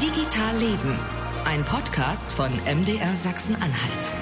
[0.00, 0.98] Digital Leben,
[1.44, 4.14] ein Podcast von MDR Sachsen-Anhalt.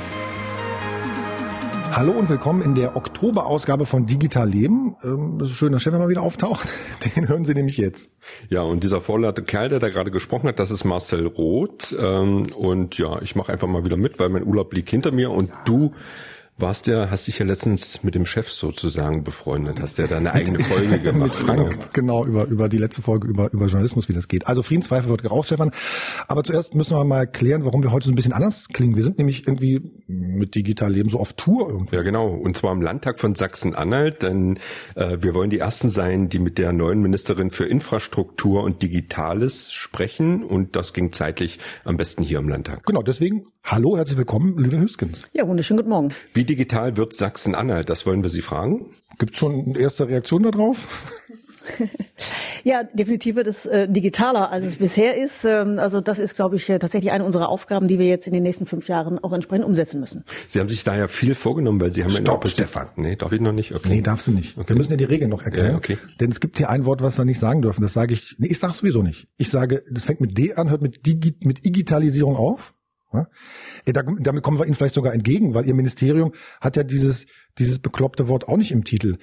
[1.93, 4.97] Hallo und willkommen in der Oktoberausgabe von Digital Leben.
[5.05, 6.69] Ähm, schön, dass Stefan mal wieder auftaucht.
[7.15, 8.11] Den hören Sie nämlich jetzt.
[8.49, 11.95] Ja, und dieser vorlaute Kerl, der da gerade gesprochen hat, das ist Marcel Roth.
[11.97, 15.31] Ähm, und ja, ich mache einfach mal wieder mit, weil mein Urlaub liegt hinter mir
[15.31, 15.93] und du
[16.61, 20.59] warst ja, hast dich ja letztens mit dem Chef sozusagen befreundet, hast ja deine eigene
[20.61, 21.23] Folge gemacht.
[21.23, 21.89] mit Frank, oder?
[21.93, 24.47] genau, über, über die letzte Folge, über, über Journalismus, wie das geht.
[24.47, 25.71] Also Friedenspfeife wird geraucht, Stefan.
[26.29, 28.97] Aber zuerst müssen wir mal klären, warum wir heute so ein bisschen anders klingen.
[28.97, 31.97] Wir sind nämlich irgendwie mit Digital Leben so auf Tour irgendwie.
[31.97, 32.29] Ja, genau.
[32.29, 34.59] Und zwar im Landtag von Sachsen-Anhalt, denn
[34.95, 39.73] äh, wir wollen die Ersten sein, die mit der neuen Ministerin für Infrastruktur und Digitales
[39.73, 40.45] sprechen.
[40.45, 42.85] Und das ging zeitlich am besten hier im Landtag.
[42.85, 45.29] Genau, deswegen hallo, herzlich willkommen, Lüde Hüskens.
[45.33, 46.15] Ja, wunderschönen guten Morgen.
[46.35, 47.89] Wie digital wird Sachsen-Anhalt?
[47.91, 48.87] Das wollen wir Sie fragen.
[49.19, 50.87] Gibt es schon eine erste Reaktion darauf?
[52.65, 55.45] ja, definitiv wird es äh, digitaler, als es bisher ist.
[55.45, 58.33] Ähm, also das ist, glaube ich, äh, tatsächlich eine unserer Aufgaben, die wir jetzt in
[58.33, 60.25] den nächsten fünf Jahren auch entsprechend umsetzen müssen.
[60.49, 62.89] Sie haben sich da ja viel vorgenommen, weil Sie haben Stopp, ja Stefan.
[62.97, 63.75] Nee, darf ich noch nicht?
[63.75, 63.89] Okay.
[63.89, 64.57] Nee, darfst du nicht.
[64.57, 64.71] Okay.
[64.71, 65.73] Wir müssen ja die Regeln noch erklären.
[65.73, 65.99] Ja, okay.
[66.19, 67.83] Denn es gibt hier ein Wort, was wir nicht sagen dürfen.
[67.83, 69.29] Das sage ich, nee, ich sage sowieso nicht.
[69.37, 72.75] Ich sage, das fängt mit D an, hört mit, Digi mit Digitalisierung auf.
[73.13, 73.27] Ja?
[73.87, 77.27] Damit kommen wir Ihnen vielleicht sogar entgegen, weil Ihr Ministerium hat ja dieses,
[77.59, 79.17] dieses bekloppte Wort auch nicht im Titel.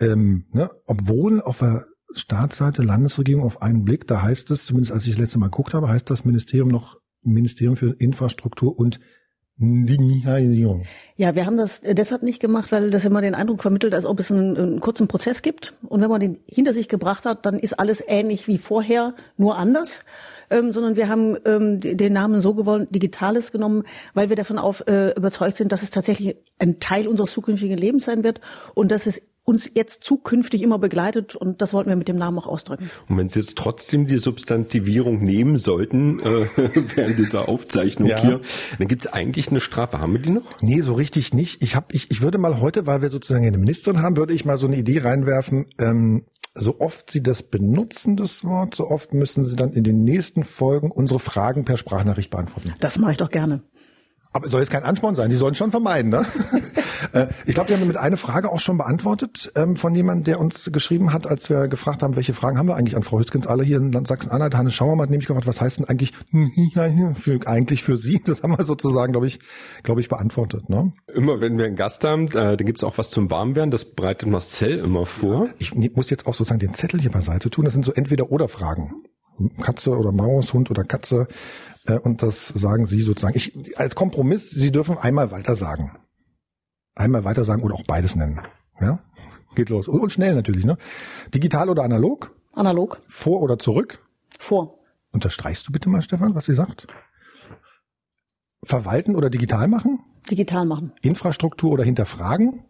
[0.00, 0.70] Ähm, ne?
[0.86, 5.20] Obwohl auf der Staatsseite Landesregierung auf einen Blick, da heißt es, zumindest als ich das
[5.20, 9.00] letzte Mal geguckt habe, heißt das Ministerium noch Ministerium für Infrastruktur und
[9.58, 10.84] Digitalisierung.
[11.16, 14.20] Ja, wir haben das deshalb nicht gemacht, weil das immer den Eindruck vermittelt, als ob
[14.20, 15.72] es einen, einen, kurzen Prozess gibt.
[15.88, 19.56] Und wenn man den hinter sich gebracht hat, dann ist alles ähnlich wie vorher, nur
[19.56, 20.00] anders.
[20.50, 24.86] Ähm, sondern wir haben ähm, den Namen so gewollt, Digitales genommen, weil wir davon auf,
[24.86, 28.40] äh, überzeugt sind, dass es tatsächlich ein Teil unseres zukünftigen Lebens sein wird
[28.74, 32.38] und dass es uns jetzt zukünftig immer begleitet und das wollten wir mit dem Namen
[32.38, 32.90] auch ausdrücken.
[33.08, 36.46] Und wenn Sie jetzt trotzdem die Substantivierung nehmen sollten äh,
[36.96, 38.20] während dieser Aufzeichnung ja.
[38.20, 38.40] hier,
[38.78, 40.00] dann gibt es eigentlich eine Strafe.
[40.00, 40.42] Haben wir die noch?
[40.60, 41.62] Nee, so richtig nicht.
[41.62, 44.44] Ich hab, ich, ich würde mal heute, weil wir sozusagen eine Ministerin haben, würde ich
[44.44, 45.66] mal so eine Idee reinwerfen.
[45.78, 50.02] Ähm, so oft Sie das benutzen, das Wort, so oft müssen Sie dann in den
[50.02, 52.74] nächsten Folgen unsere Fragen per Sprachnachricht beantworten.
[52.80, 53.62] Das mache ich doch gerne.
[54.36, 56.10] Aber soll jetzt kein Ansporn sein, die sollen schon vermeiden.
[56.10, 56.26] Ne?
[57.12, 60.40] Äh, ich glaube, wir haben damit eine Frage auch schon beantwortet ähm, von jemandem, der
[60.40, 63.46] uns geschrieben hat, als wir gefragt haben, welche Fragen haben wir eigentlich an Frau Hüskens
[63.46, 64.54] alle hier in Land Sachsen-Anhalt.
[64.54, 66.12] Hannes Schauermann hat nämlich gefragt, was heißt denn eigentlich
[67.14, 68.20] für, eigentlich für Sie?
[68.24, 69.38] Das haben wir sozusagen, glaube ich,
[69.82, 70.68] glaube ich, beantwortet.
[70.68, 70.92] Ne?
[71.14, 73.70] Immer wenn wir einen Gast haben, äh, dann gibt es auch was zum Warmwerden.
[73.70, 75.48] Das bereitet Marcel immer vor.
[75.58, 77.66] Ich muss jetzt auch sozusagen den Zettel hier beiseite tun.
[77.66, 79.02] Das sind so entweder oder Fragen.
[79.60, 81.28] Katze oder Maus, Hund oder Katze.
[81.86, 83.36] Äh, und das sagen Sie sozusagen.
[83.36, 85.96] Ich, als Kompromiss, Sie dürfen einmal weiter sagen.
[86.94, 88.40] Einmal weiter sagen oder auch beides nennen.
[88.80, 89.00] Ja?
[89.54, 89.88] Geht los.
[89.88, 90.76] Und, und schnell natürlich, ne?
[91.34, 92.34] Digital oder analog?
[92.52, 93.00] Analog.
[93.08, 94.02] Vor oder zurück?
[94.38, 94.78] Vor.
[95.12, 96.86] Unterstreichst du bitte mal, Stefan, was sie sagt?
[98.62, 100.00] Verwalten oder digital machen?
[100.30, 100.92] Digital machen.
[101.02, 102.64] Infrastruktur oder hinterfragen?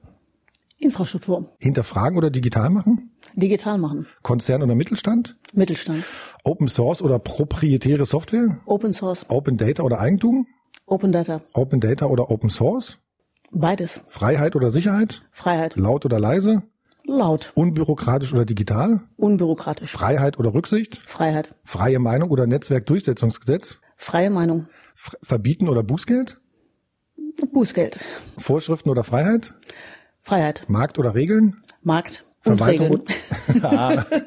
[0.78, 1.54] Infrastruktur.
[1.59, 3.10] Hinterfragen oder digital machen?
[3.34, 4.06] Digital machen.
[4.22, 5.37] Konzern oder Mittelstand?
[5.54, 6.04] Mittelstand.
[6.44, 8.59] Open Source oder proprietäre Software?
[8.66, 9.25] Open Source.
[9.28, 10.47] Open Data oder Eigentum?
[10.87, 11.41] Open Data.
[11.54, 12.98] Open Data oder Open Source?
[13.50, 14.03] Beides.
[14.09, 15.22] Freiheit oder Sicherheit?
[15.32, 15.76] Freiheit.
[15.76, 16.62] Laut oder leise?
[17.04, 17.53] Laut.
[17.54, 19.00] Unbürokratisch oder digital?
[19.16, 19.91] Unbürokratisch.
[19.91, 21.00] Freiheit oder Rücksicht?
[21.06, 21.50] Freiheit.
[21.64, 23.81] Freie Meinung oder Netzwerkdurchsetzungsgesetz?
[23.97, 24.66] Freie Meinung.
[24.94, 26.41] Verbieten oder Bußgeld?
[27.53, 28.00] Bußgeld.
[28.38, 29.54] Vorschriften oder Freiheit?
[30.26, 30.64] Freiheit.
[30.66, 31.62] Markt oder Regeln?
[31.82, 32.25] Markt.
[32.41, 33.09] Verwaltung und
[33.48, 34.26] Regeln.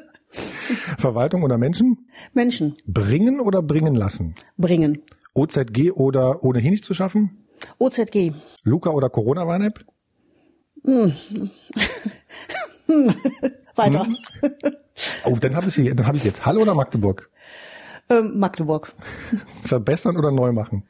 [0.98, 2.08] Verwaltung oder Menschen?
[2.32, 2.74] Menschen.
[2.86, 4.34] Bringen oder bringen lassen?
[4.56, 5.02] Bringen.
[5.34, 7.44] OZG oder ohnehin nicht zu schaffen?
[7.76, 8.32] OZG.
[8.62, 9.84] Luca oder Corona-Warn-App?
[10.86, 11.12] Hm.
[13.74, 14.06] Weiter.
[14.06, 14.16] Hm.
[15.24, 17.28] Oh, dann habe ich sie, dann habe ich jetzt Halle oder Magdeburg?
[18.08, 18.94] Ähm, Magdeburg.
[19.64, 20.84] Verbessern oder neu machen?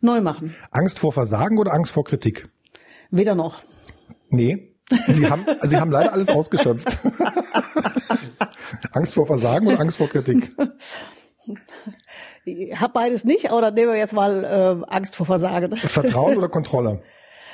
[0.00, 0.56] Neu machen.
[0.72, 2.48] Angst vor Versagen oder Angst vor Kritik?
[3.12, 3.60] Weder noch.
[4.30, 4.76] Nee.
[5.12, 6.98] Sie haben, Sie haben leider alles ausgeschöpft.
[8.92, 10.50] Angst vor Versagen oder Angst vor Kritik?
[12.44, 15.76] Ich habe beides nicht, aber dann nehmen wir jetzt mal äh, Angst vor Versagen.
[15.76, 17.02] Vertrauen oder Kontrolle?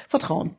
[0.08, 0.56] Vertrauen.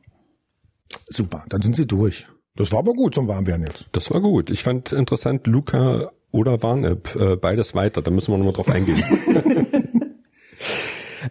[1.08, 2.26] Super, dann sind Sie durch.
[2.54, 3.86] Das war aber gut zum Warmwerden jetzt.
[3.92, 4.50] Das war gut.
[4.50, 8.02] Ich fand interessant, Luca oder Warn-App, äh, beides weiter.
[8.02, 9.02] Da müssen wir nochmal drauf eingehen.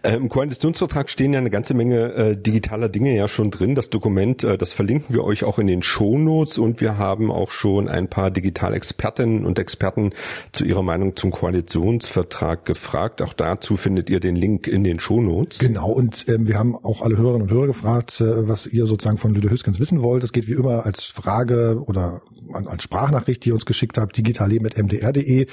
[0.02, 3.74] Äh, Im Koalitionsvertrag stehen ja eine ganze Menge äh, digitaler Dinge ja schon drin.
[3.74, 7.50] Das Dokument, äh, das verlinken wir euch auch in den Shownotes und wir haben auch
[7.50, 10.12] schon ein paar Digitalexpertinnen und Experten
[10.52, 13.22] zu ihrer Meinung zum Koalitionsvertrag gefragt.
[13.22, 15.58] Auch dazu findet ihr den Link in den Shownotes.
[15.58, 19.18] Genau, und ähm, wir haben auch alle Hörerinnen und Hörer gefragt, äh, was ihr sozusagen
[19.18, 20.24] von Lüde Hüskens wissen wollt.
[20.24, 22.22] Es geht wie immer als Frage oder
[22.52, 25.46] als Sprachnachricht, die ihr uns geschickt habt, digitalleben.mdr.de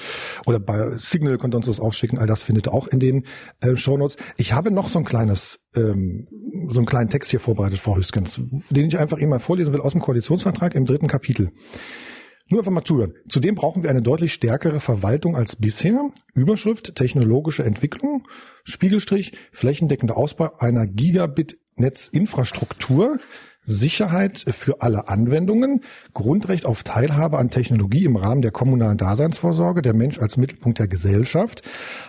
[0.45, 2.17] oder bei Signal könnt ihr uns das auch schicken.
[2.17, 3.25] All das findet ihr auch in den
[3.61, 4.17] äh, Shownotes.
[4.37, 6.27] Ich habe noch so ein kleines, ähm,
[6.67, 9.79] so einen kleinen Text hier vorbereitet, Frau Hüskens, den ich einfach Ihnen mal vorlesen will
[9.81, 11.51] aus dem Koalitionsvertrag im dritten Kapitel.
[12.49, 13.15] Nur einfach mal zuhören.
[13.27, 16.11] Zudem brauchen wir eine deutlich stärkere Verwaltung als bisher.
[16.35, 18.27] Überschrift, technologische Entwicklung,
[18.63, 23.17] Spiegelstrich, flächendeckender Ausbau einer Gigabit-Netzinfrastruktur,
[23.65, 25.81] Sicherheit für alle Anwendungen,
[26.13, 30.87] Grundrecht auf Teilhabe an Technologie im Rahmen der kommunalen Daseinsvorsorge, der Mensch als Mittelpunkt der
[30.87, 31.63] Gesellschaft,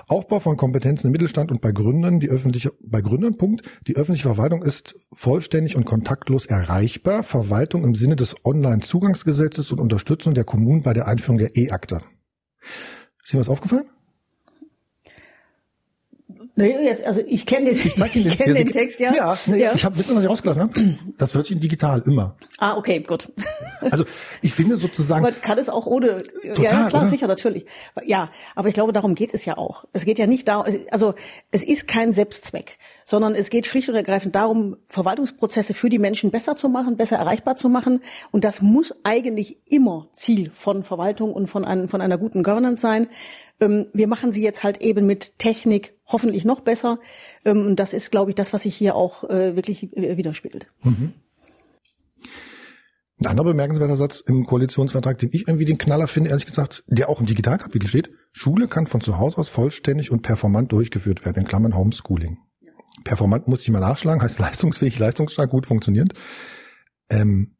[0.07, 4.29] Aufbau von Kompetenzen im Mittelstand und bei Gründern, die öffentliche, bei Gründern, Punkt, die öffentliche
[4.29, 10.83] Verwaltung ist vollständig und kontaktlos erreichbar, Verwaltung im Sinne des Online-Zugangsgesetzes und Unterstützung der Kommunen
[10.83, 12.01] bei der Einführung der E-Akte.
[13.25, 13.87] Ist Ihnen was aufgefallen?
[16.59, 19.13] Nee, jetzt, also ich kenne den, ich, ich kenn den Text, ja.
[19.15, 19.75] Ja, nee, ja.
[19.75, 20.99] ich habe wissen, was ich rausgelassen habe.
[21.19, 22.35] Das wird in digital immer.
[22.59, 23.31] Ah, okay, gut.
[23.83, 24.07] Also
[24.41, 25.23] ich finde sozusagen.
[25.23, 26.17] Man kann es auch ohne.
[26.17, 27.09] Total, ja, klar, oder?
[27.11, 27.67] sicher, natürlich.
[28.07, 29.85] Ja, aber ich glaube, darum geht es ja auch.
[29.93, 31.15] Es geht ja nicht darum, also
[31.51, 36.31] es ist kein Selbstzweck, sondern es geht schlicht und ergreifend darum, Verwaltungsprozesse für die Menschen
[36.31, 38.03] besser zu machen, besser erreichbar zu machen.
[38.31, 42.81] Und das muss eigentlich immer Ziel von Verwaltung und von, ein, von einer guten Governance
[42.81, 43.09] sein.
[43.61, 46.99] Ähm, wir machen sie jetzt halt eben mit Technik hoffentlich noch besser.
[47.45, 50.67] Ähm, und das ist, glaube ich, das, was sich hier auch äh, wirklich äh, widerspiegelt.
[50.83, 51.15] Mhm.
[53.19, 57.09] Ein anderer bemerkenswerter Satz im Koalitionsvertrag, den ich irgendwie den Knaller finde, ehrlich gesagt, der
[57.09, 58.11] auch im Digitalkapitel steht.
[58.33, 62.39] Schule kann von zu Hause aus vollständig und performant durchgeführt werden, in Klammern Homeschooling.
[63.05, 66.13] Performant muss ich mal nachschlagen, heißt leistungsfähig, leistungsstark, gut funktionierend.
[67.09, 67.56] Ähm,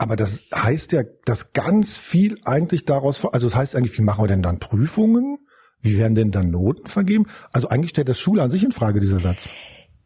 [0.00, 4.24] aber das heißt ja, dass ganz viel eigentlich daraus, also das heißt eigentlich, wie machen
[4.24, 5.38] wir denn dann Prüfungen?
[5.82, 7.26] Wie werden denn dann Noten vergeben?
[7.52, 9.50] Also eigentlich stellt das Schule an sich in Frage, dieser Satz.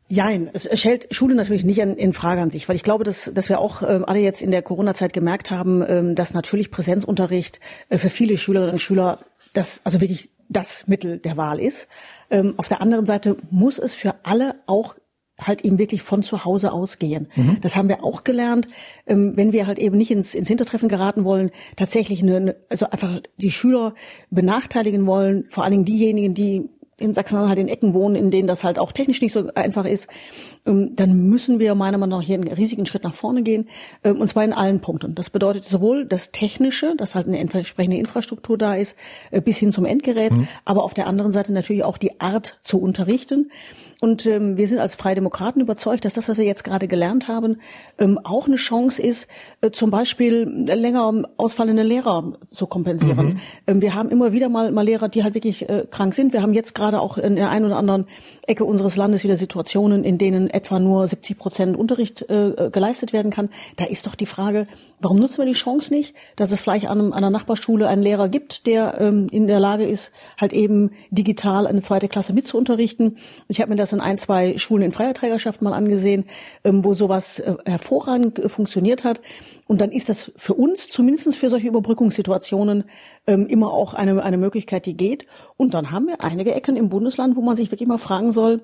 [0.08, 3.30] Nein, es stellt Schule natürlich nicht in, in Frage an sich, weil ich glaube, dass,
[3.32, 7.60] dass wir auch äh, alle jetzt in der Corona-Zeit gemerkt haben, ähm, dass natürlich Präsenzunterricht
[7.88, 9.20] äh, für viele Schülerinnen und Schüler
[9.52, 11.86] das also wirklich das Mittel der Wahl ist.
[12.30, 14.96] Ähm, auf der anderen Seite muss es für alle auch
[15.38, 17.28] halt eben wirklich von zu Hause ausgehen.
[17.34, 17.58] Mhm.
[17.60, 18.68] Das haben wir auch gelernt,
[19.06, 23.20] ähm, wenn wir halt eben nicht ins, ins Hintertreffen geraten wollen, tatsächlich eine, also einfach
[23.36, 23.94] die Schüler
[24.30, 28.64] benachteiligen wollen, vor allen Dingen diejenigen, die in Sachsen-Anhalt in Ecken wohnen, in denen das
[28.64, 30.08] halt auch technisch nicht so einfach ist,
[30.66, 33.68] ähm, dann müssen wir meiner Meinung nach hier einen riesigen Schritt nach vorne gehen,
[34.04, 35.14] ähm, und zwar in allen Punkten.
[35.14, 38.96] Das bedeutet sowohl das Technische, dass halt eine entsprechende Infrastruktur da ist,
[39.30, 40.48] äh, bis hin zum Endgerät, mhm.
[40.64, 43.50] aber auf der anderen Seite natürlich auch die Art zu unterrichten.
[44.00, 47.26] Und ähm, wir sind als Freie Demokraten überzeugt, dass das, was wir jetzt gerade gelernt
[47.26, 47.56] haben,
[47.98, 49.28] ähm, auch eine Chance ist,
[49.62, 53.26] äh, zum Beispiel länger ausfallende Lehrer zu kompensieren.
[53.26, 53.40] Mhm.
[53.66, 56.34] Ähm, wir haben immer wieder mal, mal Lehrer, die halt wirklich äh, krank sind.
[56.34, 58.06] Wir haben jetzt gerade auch in der einen oder anderen
[58.46, 63.30] Ecke unseres Landes wieder Situationen, in denen etwa nur 70 Prozent Unterricht äh, geleistet werden
[63.30, 63.48] kann.
[63.76, 64.66] Da ist doch die Frage,
[65.00, 68.02] warum nutzen wir die Chance nicht, dass es vielleicht an, einem, an einer Nachbarschule einen
[68.02, 73.16] Lehrer gibt, der ähm, in der Lage ist, halt eben digital eine zweite Klasse mitzuunterrichten.
[73.48, 76.24] Ich habe mir das in ein, zwei Schulen in freier Trägerschaft mal angesehen,
[76.64, 79.20] ähm, wo sowas äh, hervorragend äh, funktioniert hat.
[79.66, 82.84] Und dann ist das für uns, zumindest für solche Überbrückungssituationen,
[83.26, 85.26] ähm, immer auch eine, eine Möglichkeit, die geht.
[85.56, 88.60] Und dann haben wir einige Ecken im Bundesland, wo man sich wirklich mal fragen soll,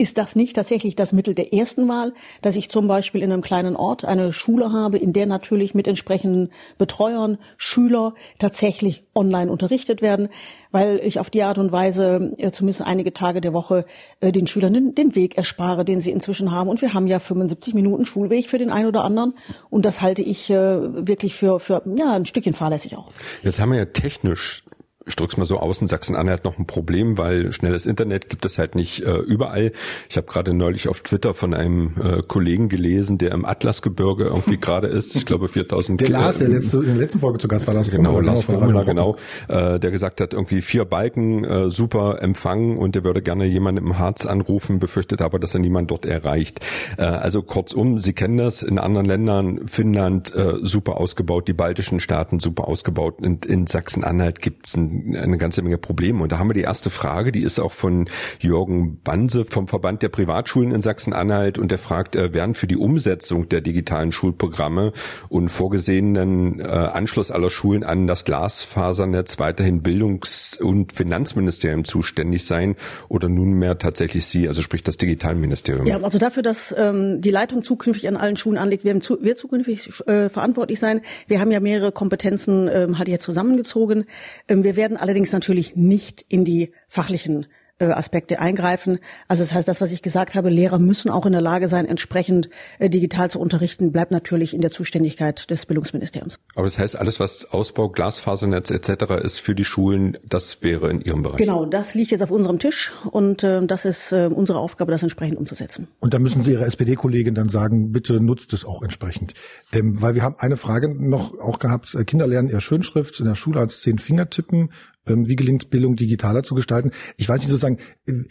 [0.00, 3.42] ist das nicht tatsächlich das Mittel der ersten Wahl, dass ich zum Beispiel in einem
[3.42, 10.00] kleinen Ort eine Schule habe, in der natürlich mit entsprechenden Betreuern Schüler tatsächlich online unterrichtet
[10.00, 10.30] werden,
[10.70, 13.84] weil ich auf die Art und Weise äh, zumindest einige Tage der Woche
[14.20, 16.70] äh, den Schülern den, Weg erspare, den sie inzwischen haben.
[16.70, 19.34] Und wir haben ja 75 Minuten Schulweg für den einen oder anderen.
[19.68, 23.08] Und das halte ich äh, wirklich für, für ja, ein Stückchen fahrlässig auch.
[23.42, 24.62] Jetzt haben wir ja technisch
[25.10, 28.58] ich drück's mal so aus, in Sachsen-Anhalt noch ein Problem, weil schnelles Internet gibt es
[28.58, 29.72] halt nicht äh, überall.
[30.08, 34.56] Ich habe gerade neulich auf Twitter von einem äh, Kollegen gelesen, der im Atlasgebirge irgendwie
[34.60, 35.16] gerade ist.
[35.16, 36.00] Ich glaube 4000.
[36.00, 38.84] Der Lars, der letzte, in der letzten Folge zu Gast war Lars Genau, Lars Formula,
[38.84, 39.16] genau.
[39.48, 43.84] Äh, der gesagt hat, irgendwie vier Balken, äh, super Empfang und der würde gerne jemanden
[43.84, 46.60] im Harz anrufen, befürchtet aber, dass er niemand dort erreicht.
[46.98, 51.98] Äh, also kurzum, Sie kennen das in anderen Ländern, Finnland äh, super ausgebaut, die baltischen
[51.98, 53.16] Staaten super ausgebaut.
[53.20, 56.22] Und in Sachsen-Anhalt gibt's ein eine ganze Menge Probleme.
[56.22, 60.02] Und da haben wir die erste Frage, die ist auch von Jürgen Banse vom Verband
[60.02, 64.92] der Privatschulen in Sachsen-Anhalt und der fragt, äh, werden für die Umsetzung der digitalen Schulprogramme
[65.28, 72.76] und vorgesehenen äh, Anschluss aller Schulen an das Glasfasernetz weiterhin Bildungs- und Finanzministerium zuständig sein
[73.08, 75.86] oder nunmehr tatsächlich Sie, also sprich das Digitalministerium?
[75.86, 79.36] Ja, also dafür, dass ähm, die Leitung zukünftig an allen Schulen anliegt, werden zu, wir
[79.36, 81.00] zukünftig äh, verantwortlich sein.
[81.26, 84.04] Wir haben ja mehrere Kompetenzen ähm, halt jetzt zusammengezogen.
[84.48, 87.46] Ähm, wir werden allerdings natürlich nicht in die fachlichen
[87.86, 88.98] Aspekte eingreifen.
[89.28, 91.86] Also das heißt, das, was ich gesagt habe, Lehrer müssen auch in der Lage sein,
[91.86, 96.38] entsprechend äh, digital zu unterrichten, bleibt natürlich in der Zuständigkeit des Bildungsministeriums.
[96.54, 99.22] Aber das heißt, alles, was Ausbau, Glasfasernetz etc.
[99.22, 101.38] ist für die Schulen, das wäre in Ihrem Bereich.
[101.38, 105.02] Genau, das liegt jetzt auf unserem Tisch und äh, das ist äh, unsere Aufgabe, das
[105.02, 105.88] entsprechend umzusetzen.
[106.00, 109.34] Und da müssen Sie Ihrer SPD-Kollegin dann sagen, bitte nutzt es auch entsprechend.
[109.72, 113.26] Ähm, weil wir haben eine Frage noch auch gehabt, äh, Kinder lernen eher Schönschrift in
[113.26, 114.70] der Schule als zehn Fingertippen
[115.06, 116.92] wie gelingt es, Bildung digitaler zu gestalten?
[117.16, 118.24] Ich weiß nicht sozusagen, äh,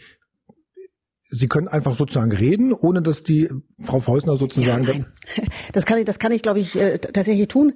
[1.32, 3.48] Sie können einfach sozusagen reden, ohne dass die
[3.78, 5.06] Frau Feusner sozusagen.
[5.36, 7.74] Ja, das kann ich, das kann ich, glaube ich, äh, tatsächlich tun.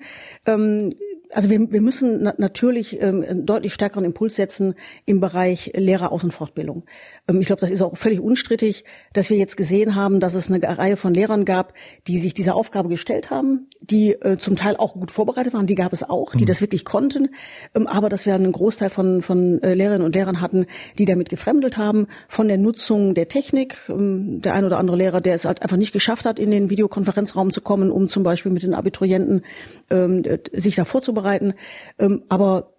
[1.34, 4.74] Also wir, wir müssen na natürlich ähm, einen deutlich stärkeren Impuls setzen
[5.04, 6.84] im Bereich Lehreraus- und Fortbildung.
[7.28, 10.50] Ähm, ich glaube, das ist auch völlig unstrittig, dass wir jetzt gesehen haben, dass es
[10.50, 11.74] eine Reihe von Lehrern gab,
[12.06, 15.74] die sich dieser Aufgabe gestellt haben, die äh, zum Teil auch gut vorbereitet waren, die
[15.74, 16.48] gab es auch, die mhm.
[16.48, 17.30] das wirklich konnten,
[17.74, 20.66] ähm, aber dass wir einen Großteil von, von äh, Lehrerinnen und Lehrern hatten,
[20.98, 23.78] die damit gefremdelt haben, von der Nutzung der Technik.
[23.88, 26.70] Ähm, der ein oder andere Lehrer, der es halt einfach nicht geschafft hat, in den
[26.70, 29.42] Videokonferenzraum zu kommen, um zum Beispiel mit den Abiturienten
[29.90, 30.22] ähm,
[30.52, 31.54] sich da vorzubereiten vorbereiten,
[31.98, 32.74] ähm, aber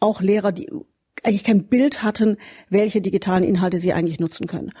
[0.00, 0.70] auch Lehrer, die
[1.22, 2.36] eigentlich kein Bild hatten,
[2.68, 4.72] welche digitalen Inhalte sie eigentlich nutzen können.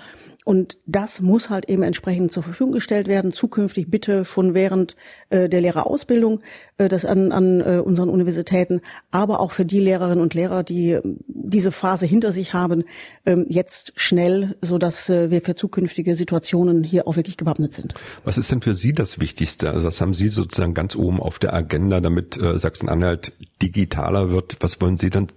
[0.44, 4.96] Und das muss halt eben entsprechend zur Verfügung gestellt werden, zukünftig bitte schon während
[5.30, 6.40] äh, der Lehrerausbildung,
[6.78, 8.80] äh, das an, an äh, unseren Universitäten,
[9.10, 12.84] aber auch für die Lehrerinnen und Lehrer, die äh, diese Phase hinter sich haben,
[13.24, 17.94] äh, jetzt schnell, so dass äh, wir für zukünftige Situationen hier auch wirklich gewappnet sind.
[18.24, 19.70] Was ist denn für Sie das Wichtigste?
[19.70, 23.32] Also was haben Sie sozusagen ganz oben auf der Agenda, damit äh, Sachsen-Anhalt
[23.62, 24.56] digitaler wird?
[24.60, 25.28] Was wollen Sie dann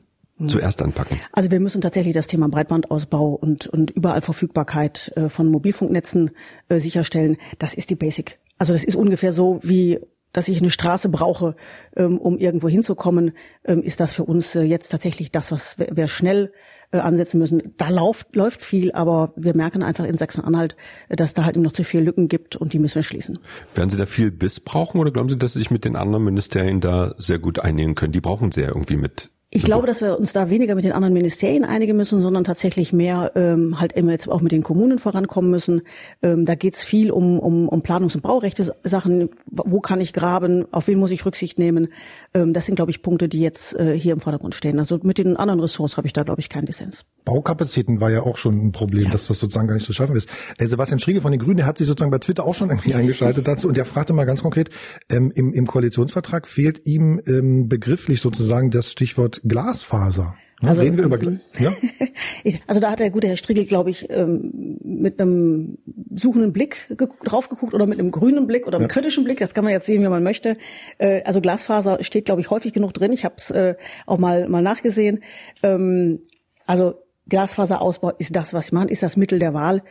[0.48, 1.20] zuerst anpacken?
[1.32, 6.32] Also wir müssen tatsächlich das Thema Breitbandausbau und, und überall Verfügbarkeit äh, von Mobilfunknetzen
[6.70, 7.38] äh, sicherstellen.
[7.60, 8.40] Das ist die Basic.
[8.58, 10.00] Also das ist ungefähr so wie
[10.36, 11.56] dass ich eine Straße brauche,
[11.96, 13.32] ähm, um irgendwo hinzukommen,
[13.64, 16.52] ähm, ist das für uns äh, jetzt tatsächlich das, was wir schnell
[16.92, 17.74] ansetzen müssen.
[17.78, 20.78] Da läuft, läuft viel, aber wir merken einfach in Sachsen-Anhalt,
[21.10, 23.40] dass da halt eben noch zu viele Lücken gibt und die müssen wir schließen.
[23.74, 26.24] Werden Sie da viel Biss brauchen oder glauben Sie, dass Sie sich mit den anderen
[26.24, 28.14] Ministerien da sehr gut einnehmen können?
[28.14, 30.92] Die brauchen Sie ja irgendwie mit ich glaube, dass wir uns da weniger mit den
[30.92, 35.00] anderen Ministerien einigen müssen, sondern tatsächlich mehr ähm, halt immer jetzt auch mit den Kommunen
[35.00, 35.84] vorankommen müssen.
[36.22, 39.30] Ähm, da geht's viel um, um, um Planungs- und Baurechte Sachen.
[39.50, 40.66] Wo kann ich graben?
[40.74, 41.88] Auf wen muss ich Rücksicht nehmen?
[42.34, 44.78] Ähm, das sind, glaube ich, Punkte, die jetzt äh, hier im Vordergrund stehen.
[44.78, 47.06] Also mit den anderen Ressorts habe ich da, glaube ich, keinen Dissens.
[47.24, 49.12] Baukapazitäten war ja auch schon ein Problem, ja.
[49.12, 50.28] dass das sozusagen gar nicht zu schaffen ist.
[50.58, 52.94] Äh, Sebastian Schriege von den Grünen, der hat sich sozusagen bei Twitter auch schon irgendwie
[52.94, 54.70] eingeschaltet dazu und der fragte mal ganz konkret,
[55.10, 60.36] ähm, im, im Koalitionsvertrag fehlt ihm ähm, begrifflich sozusagen das Stichwort Glasfaser.
[60.62, 61.20] Ne, also, Reden wir über,
[61.60, 61.74] ja?
[62.68, 65.78] also da hat der gute Herr Striegel, glaube ich, ähm, mit einem
[66.16, 66.90] suchenden Blick
[67.26, 68.88] drauf geguckt oder mit einem grünen Blick oder einem ja.
[68.88, 69.40] kritischen Blick.
[69.40, 70.58] Das kann man jetzt sehen, wie man möchte.
[70.98, 73.12] Äh, also Glasfaser steht, glaube ich, häufig genug drin.
[73.12, 73.76] Ich habe es äh,
[74.06, 75.24] auch mal mal nachgesehen.
[75.62, 76.22] Ähm,
[76.66, 76.96] also
[77.28, 79.84] Glasfaserausbau ist das, was ich machen, ist das Mittel der Wahl.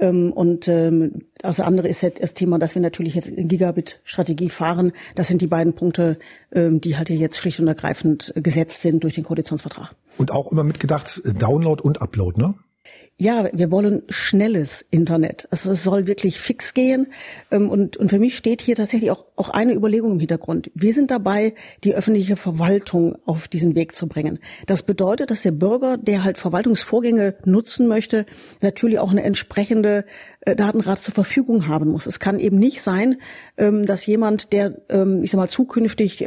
[0.00, 4.50] Ähm, und ähm, das andere ist halt das Thema, dass wir natürlich jetzt in Gigabit-Strategie
[4.50, 4.92] fahren.
[5.14, 6.18] Das sind die beiden Punkte,
[6.52, 9.90] ähm, die halt hier jetzt schlicht und ergreifend gesetzt sind durch den Koalitionsvertrag.
[10.16, 12.54] Und auch immer mitgedacht, Download und Upload, ne?
[13.20, 15.46] Ja, wir wollen schnelles Internet.
[15.50, 17.08] Also es soll wirklich fix gehen.
[17.50, 20.70] Ähm, und, und für mich steht hier tatsächlich auch, auch eine Überlegung im Hintergrund.
[20.74, 24.38] Wir sind dabei, die öffentliche Verwaltung auf diesen Weg zu bringen.
[24.66, 28.24] Das bedeutet, dass der Bürger, der halt Verwaltungsvorgänge nutzen möchte,
[28.62, 30.06] natürlich auch eine entsprechende
[30.40, 32.06] äh, Datenrat zur Verfügung haben muss.
[32.06, 33.20] Es kann eben nicht sein,
[33.58, 36.24] ähm, dass jemand, der, ähm, ich sag mal, zukünftig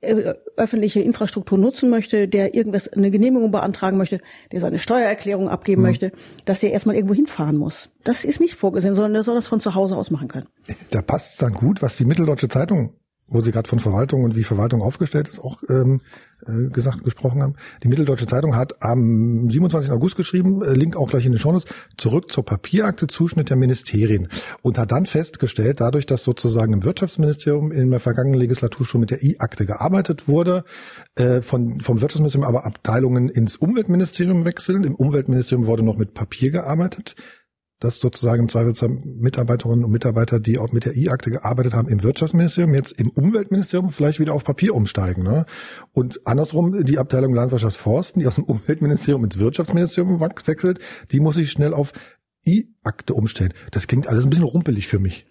[0.00, 4.20] öffentliche Infrastruktur nutzen möchte, der irgendwas eine Genehmigung beantragen möchte,
[4.52, 5.88] der seine Steuererklärung abgeben mhm.
[5.88, 6.12] möchte,
[6.44, 7.90] dass der erstmal irgendwo hinfahren muss.
[8.04, 10.46] Das ist nicht vorgesehen, sondern der soll das von zu Hause aus machen können.
[10.90, 12.92] Da passt es dann gut, was die Mitteldeutsche Zeitung
[13.28, 16.00] wo Sie gerade von Verwaltung und wie Verwaltung aufgestellt ist, auch ähm,
[16.46, 17.54] äh, gesagt gesprochen haben.
[17.82, 19.90] Die Mitteldeutsche Zeitung hat am 27.
[19.90, 21.66] August geschrieben, äh, Link auch gleich in den Shownotes,
[21.96, 24.28] zurück zur Papierakte, Zuschnitt der Ministerien
[24.62, 29.10] und hat dann festgestellt, dadurch, dass sozusagen im Wirtschaftsministerium in der vergangenen Legislatur schon mit
[29.10, 30.64] der I-Akte gearbeitet wurde,
[31.16, 34.84] äh, von, vom Wirtschaftsministerium aber Abteilungen ins Umweltministerium wechseln.
[34.84, 37.14] Im Umweltministerium wurde noch mit Papier gearbeitet
[37.80, 42.02] dass sozusagen im Zweifelsfall Mitarbeiterinnen und Mitarbeiter, die auch mit der I-Akte gearbeitet haben im
[42.02, 45.22] Wirtschaftsministerium, jetzt im Umweltministerium vielleicht wieder auf Papier umsteigen.
[45.22, 45.46] Ne?
[45.92, 50.80] Und andersrum die Abteilung Landwirtschaft Forsten, die aus dem Umweltministerium ins Wirtschaftsministerium wechselt,
[51.12, 51.92] die muss sich schnell auf
[52.46, 53.52] I-Akte umstellen.
[53.70, 55.26] Das klingt alles ein bisschen rumpelig für mich.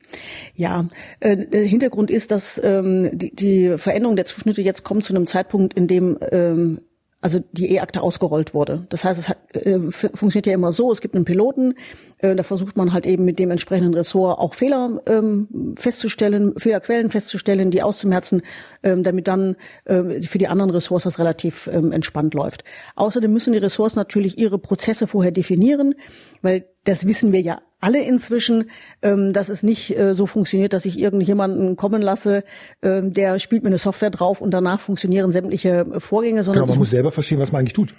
[0.55, 0.87] Ja,
[1.19, 5.25] äh, der Hintergrund ist, dass ähm, die, die Veränderung der Zuschnitte jetzt kommt zu einem
[5.25, 6.81] Zeitpunkt, in dem ähm,
[7.27, 8.87] also die E-Akte ausgerollt wurde.
[8.87, 11.73] Das heißt, es hat, äh, funktioniert ja immer so, es gibt einen Piloten,
[12.19, 17.11] äh, da versucht man halt eben mit dem entsprechenden Ressort auch Fehler ähm, festzustellen, Fehlerquellen
[17.11, 18.43] festzustellen, die auszumerzen,
[18.81, 22.63] ähm, damit dann äh, für die anderen Ressorts das relativ ähm, entspannt läuft.
[22.95, 25.95] Außerdem müssen die Ressorts natürlich ihre Prozesse vorher definieren,
[26.41, 28.69] weil das wissen wir ja alle inzwischen,
[29.01, 32.43] ähm, dass es nicht äh, so funktioniert, dass ich irgendjemanden kommen lasse,
[32.81, 36.79] ähm, der spielt mir eine Software drauf und danach funktionieren sämtliche Vorgänge, sondern genau, man
[36.79, 37.95] muss selber verstehen, was man eigentlich tut.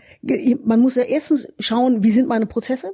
[0.64, 2.92] Man muss ja erstens schauen, wie sind meine Prozesse?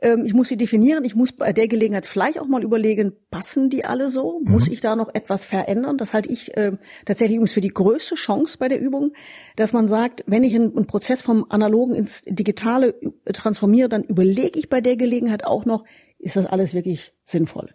[0.00, 1.04] Ähm, ich muss sie definieren.
[1.04, 4.40] Ich muss bei der Gelegenheit vielleicht auch mal überlegen, passen die alle so?
[4.40, 4.52] Mhm.
[4.52, 5.98] Muss ich da noch etwas verändern?
[5.98, 6.72] Das halte ich äh,
[7.04, 9.12] tatsächlich übrigens für die größte Chance bei der Übung,
[9.56, 12.94] dass man sagt, wenn ich einen, einen Prozess vom Analogen ins Digitale
[13.24, 15.84] äh, transformiere, dann überlege ich bei der Gelegenheit auch noch,
[16.18, 17.70] ist das alles wirklich sinnvoll?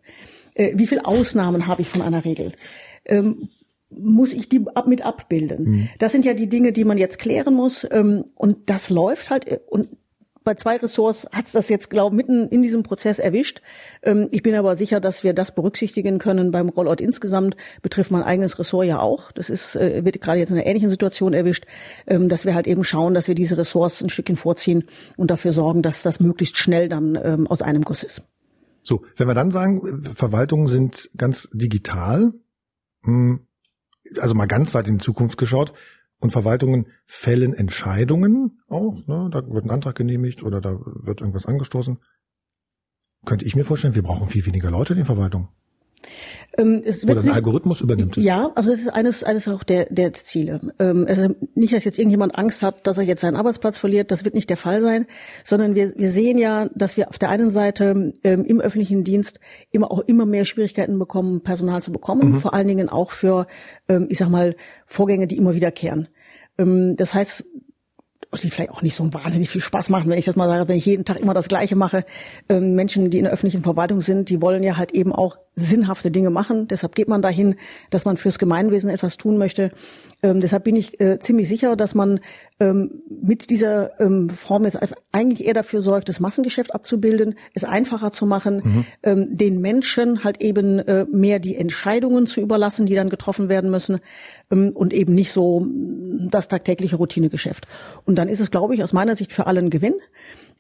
[0.56, 2.54] Äh, wie viele Ausnahmen habe ich von einer Regel?
[3.06, 3.50] Ähm,
[3.90, 5.64] muss ich die ab, mit abbilden?
[5.64, 5.90] Mhm.
[6.00, 7.88] Das sind ja die Dinge, die man jetzt klären muss.
[7.90, 9.48] Ähm, und das läuft halt.
[9.48, 9.90] Äh, und
[10.44, 13.62] bei zwei Ressorts hat es das jetzt, glaube ich, mitten in diesem Prozess erwischt.
[14.02, 17.56] Ähm, ich bin aber sicher, dass wir das berücksichtigen können beim Rollout insgesamt.
[17.82, 19.32] Betrifft mein eigenes Ressort ja auch.
[19.32, 21.66] Das ist, äh, wird gerade jetzt in einer ähnlichen Situation erwischt,
[22.08, 24.86] ähm, dass wir halt eben schauen, dass wir diese Ressorts ein Stückchen vorziehen
[25.18, 28.24] und dafür sorgen, dass das möglichst schnell dann ähm, aus einem Guss ist.
[28.84, 32.34] So, wenn wir dann sagen, Verwaltungen sind ganz digital,
[33.04, 33.48] hm,
[34.20, 35.74] also mal ganz weit in die Zukunft geschaut,
[36.24, 39.06] und Verwaltungen fällen Entscheidungen auch.
[39.08, 39.30] Ne?
[39.30, 41.98] Da wird ein Antrag genehmigt oder da wird irgendwas angestoßen.
[43.26, 45.50] Könnte ich mir vorstellen, wir brauchen viel weniger Leute in den Verwaltungen.
[46.58, 48.18] Ähm, es wird Oder ein Algorithmus übernimmt.
[48.18, 50.60] Ja, also das ist eines, eines auch der, der Ziele.
[50.78, 54.36] Also nicht, dass jetzt irgendjemand Angst hat, dass er jetzt seinen Arbeitsplatz verliert, das wird
[54.36, 55.08] nicht der Fall sein,
[55.44, 59.40] sondern wir, wir sehen ja, dass wir auf der einen Seite ähm, im öffentlichen Dienst
[59.72, 62.36] immer auch immer mehr Schwierigkeiten bekommen, Personal zu bekommen, mhm.
[62.36, 63.48] vor allen Dingen auch für,
[64.08, 64.56] ich sag mal,
[64.86, 66.08] Vorgänge, die immer wiederkehren.
[66.58, 67.46] Das heißt,
[68.42, 70.78] die vielleicht auch nicht so wahnsinnig viel Spaß machen, wenn ich das mal sage, wenn
[70.78, 72.06] ich jeden Tag immer das Gleiche mache.
[72.50, 76.10] Ähm, Menschen, die in der öffentlichen Verwaltung sind, die wollen ja halt eben auch sinnhafte
[76.10, 76.68] Dinge machen.
[76.68, 77.56] Deshalb geht man dahin,
[77.92, 79.72] dass man fürs Gemeinwesen etwas tun möchte.
[80.24, 82.22] Ähm, deshalb bin ich äh, ziemlich sicher, dass man
[82.60, 84.80] ähm, mit dieser ähm, Form jetzt
[85.12, 88.86] eigentlich eher dafür sorgt, das Massengeschäft abzubilden, es einfacher zu machen, mhm.
[89.04, 93.70] ähm, den Menschen halt eben äh, mehr die Entscheidungen zu überlassen, die dann getroffen werden
[93.70, 94.00] müssen
[94.50, 95.66] und eben nicht so
[96.30, 97.68] das tagtägliche Routinegeschäft.
[98.06, 99.96] Und dann ist es, glaube ich, aus meiner Sicht für allen Gewinn.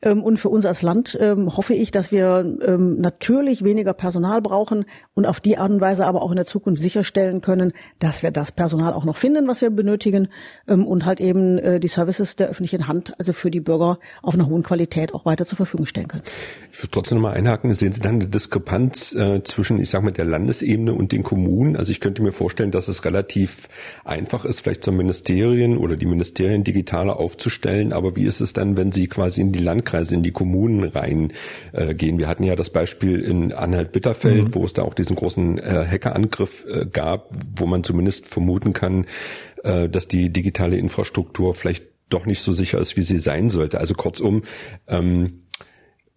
[0.03, 4.41] Ähm, und für uns als Land ähm, hoffe ich, dass wir ähm, natürlich weniger Personal
[4.41, 4.85] brauchen
[5.15, 8.31] und auf die Art und Weise aber auch in der Zukunft sicherstellen können, dass wir
[8.31, 10.27] das Personal auch noch finden, was wir benötigen
[10.65, 14.47] und halt eben äh, die Services der öffentlichen Hand, also für die Bürger auf einer
[14.47, 16.23] hohen Qualität auch weiter zur Verfügung stellen können.
[16.71, 17.73] Ich würde trotzdem noch mal einhaken.
[17.73, 21.75] Sehen Sie dann eine Diskrepanz äh, zwischen, ich sage mal, der Landesebene und den Kommunen?
[21.75, 23.69] Also ich könnte mir vorstellen, dass es relativ
[24.03, 27.93] einfach ist, vielleicht zum Ministerien oder die Ministerien digitaler aufzustellen.
[27.93, 30.83] Aber wie ist es dann, wenn Sie quasi in die Landkreise Landkreise, in die Kommunen
[30.83, 31.33] reingehen.
[31.71, 34.55] Äh, Wir hatten ja das Beispiel in Anhalt-Bitterfeld, mhm.
[34.55, 39.05] wo es da auch diesen großen äh, Hackerangriff äh, gab, wo man zumindest vermuten kann,
[39.63, 43.79] äh, dass die digitale Infrastruktur vielleicht doch nicht so sicher ist, wie sie sein sollte.
[43.79, 44.43] Also kurzum,
[44.87, 45.43] ähm,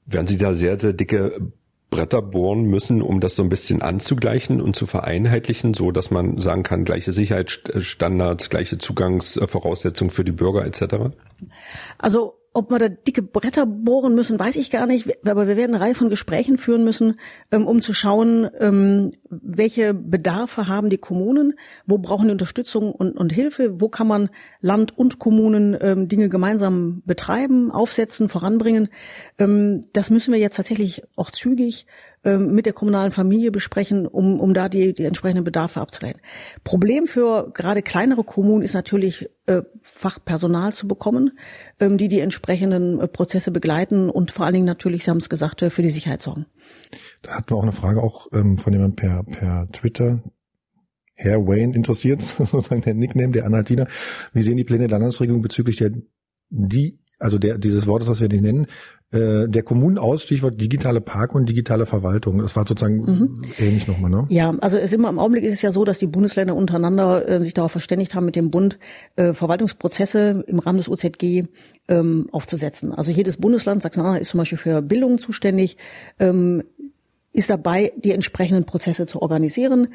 [0.05, 1.33] werden Sie da sehr, sehr dicke
[1.91, 6.39] Bretter bohren müssen, um das so ein bisschen anzugleichen und zu vereinheitlichen, so dass man
[6.39, 11.17] sagen kann, gleiche Sicherheitsstandards, gleiche Zugangsvoraussetzungen für die Bürger etc.?
[11.99, 15.07] Also ob wir da dicke Bretter bohren müssen, weiß ich gar nicht.
[15.29, 17.21] Aber wir werden eine Reihe von Gesprächen führen müssen,
[17.53, 21.55] ähm, um zu schauen, ähm, welche Bedarfe haben die Kommunen,
[21.87, 26.29] wo brauchen die Unterstützung und, und Hilfe, wo kann man Land und Kommunen ähm, Dinge
[26.31, 28.89] gemeinsam betreiben, aufsetzen, voranbringen.
[29.37, 31.87] das müssen wir jetzt tatsächlich auch zügig
[32.27, 36.21] mit der kommunalen Familie besprechen, um, um da die, die entsprechenden Bedarfe abzuleiten.
[36.65, 41.39] Problem für gerade kleinere Kommunen ist natürlich, äh, Fachpersonal zu bekommen,
[41.81, 45.29] ähm, die die entsprechenden äh, Prozesse begleiten und vor allen Dingen natürlich, Sie haben es
[45.29, 46.47] gesagt, äh, für die Sicherheit sorgen.
[47.23, 50.23] Da hatten wir auch eine Frage auch ähm, von jemandem per, per Twitter.
[51.15, 53.87] Herr Wayne interessiert, sozusagen der Nickname der Anhaltiner.
[54.33, 55.93] Wie sehen die Pläne der Landesregierung bezüglich der
[56.49, 58.67] die also der, dieses Wortes, was wir nicht nennen,
[59.13, 62.39] äh, der Kommunen aus, Stichwort digitale Park und digitale Verwaltung.
[62.39, 63.39] Das war sozusagen mhm.
[63.59, 64.27] ähnlich nochmal, ne?
[64.31, 67.45] Ja, also es immer im Augenblick ist es ja so, dass die Bundesländer untereinander äh,
[67.45, 68.79] sich darauf verständigt haben, mit dem Bund
[69.15, 71.45] äh, Verwaltungsprozesse im Rahmen des OZG
[71.89, 72.93] ähm, aufzusetzen.
[72.93, 75.77] Also jedes Bundesland, Sachsen-Anhalt ist zum Beispiel für Bildung zuständig,
[76.19, 76.65] ähm,
[77.33, 79.89] ist dabei, die entsprechenden Prozesse zu organisieren,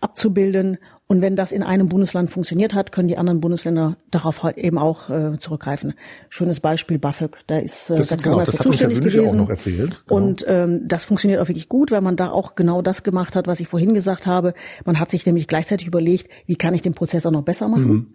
[0.00, 0.78] abzubilden
[1.10, 4.76] und wenn das in einem Bundesland funktioniert hat, können die anderen Bundesländer darauf halt eben
[4.76, 5.94] auch äh, zurückgreifen.
[6.28, 9.40] Schönes Beispiel BAföG, da ist äh, das, genau, das zuständig ja gewesen.
[9.40, 9.98] Auch noch erzählt.
[10.06, 10.20] Genau.
[10.20, 13.46] Und ähm, das funktioniert auch wirklich gut, weil man da auch genau das gemacht hat,
[13.46, 14.52] was ich vorhin gesagt habe.
[14.84, 17.90] Man hat sich nämlich gleichzeitig überlegt, wie kann ich den Prozess auch noch besser machen?
[17.90, 18.06] Mhm.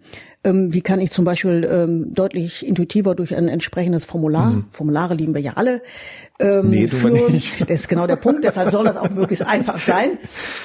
[0.44, 4.64] Ähm, wie kann ich zum Beispiel ähm, deutlich intuitiver durch ein entsprechendes Formular, mhm.
[4.70, 5.82] Formulare lieben wir ja alle,
[6.38, 7.14] ähm, nee, führen.
[7.60, 8.44] Das ist genau der Punkt.
[8.44, 10.18] Deshalb soll das auch möglichst einfach sein,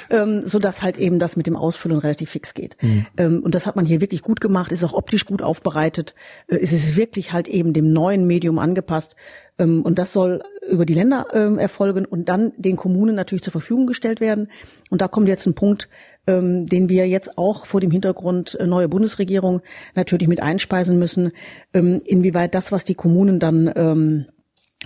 [0.10, 2.78] ähm, so dass halt eben das mit dem Ausfüllen relativ fix geht.
[2.82, 3.06] Mhm.
[3.18, 4.72] Ähm, und das hat man hier wirklich gut gemacht.
[4.72, 6.16] Ist auch optisch gut aufbereitet.
[6.48, 9.16] Äh, es ist wirklich halt eben dem neuen Medium angepasst.
[9.58, 13.52] Ähm, und das soll über die Länder ähm, erfolgen und dann den Kommunen natürlich zur
[13.52, 14.50] Verfügung gestellt werden.
[14.90, 15.90] Und da kommt jetzt ein Punkt,
[16.28, 19.62] den wir jetzt auch vor dem Hintergrund äh, neue Bundesregierung
[19.96, 21.32] natürlich mit einspeisen müssen,
[21.74, 24.28] inwieweit das, was die Kommunen dann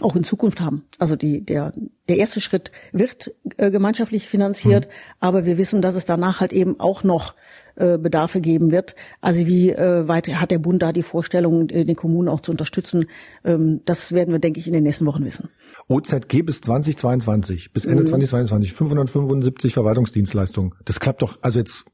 [0.04, 0.86] auch in Zukunft haben.
[1.00, 1.74] Also die, der,
[2.08, 4.92] der erste Schritt wird äh, gemeinschaftlich finanziert, mhm.
[5.20, 7.34] aber wir wissen, dass es danach halt eben auch noch
[7.76, 8.96] äh, Bedarfe geben wird.
[9.20, 12.52] Also wie äh, weit hat der Bund da die Vorstellung, äh, den Kommunen auch zu
[12.52, 13.08] unterstützen?
[13.44, 15.50] Ähm, das werden wir, denke ich, in den nächsten Wochen wissen.
[15.88, 18.08] OZG bis 2022, bis Ende mhm.
[18.08, 20.76] 2022, 575 Verwaltungsdienstleistungen.
[20.86, 21.86] Das klappt doch, also jetzt,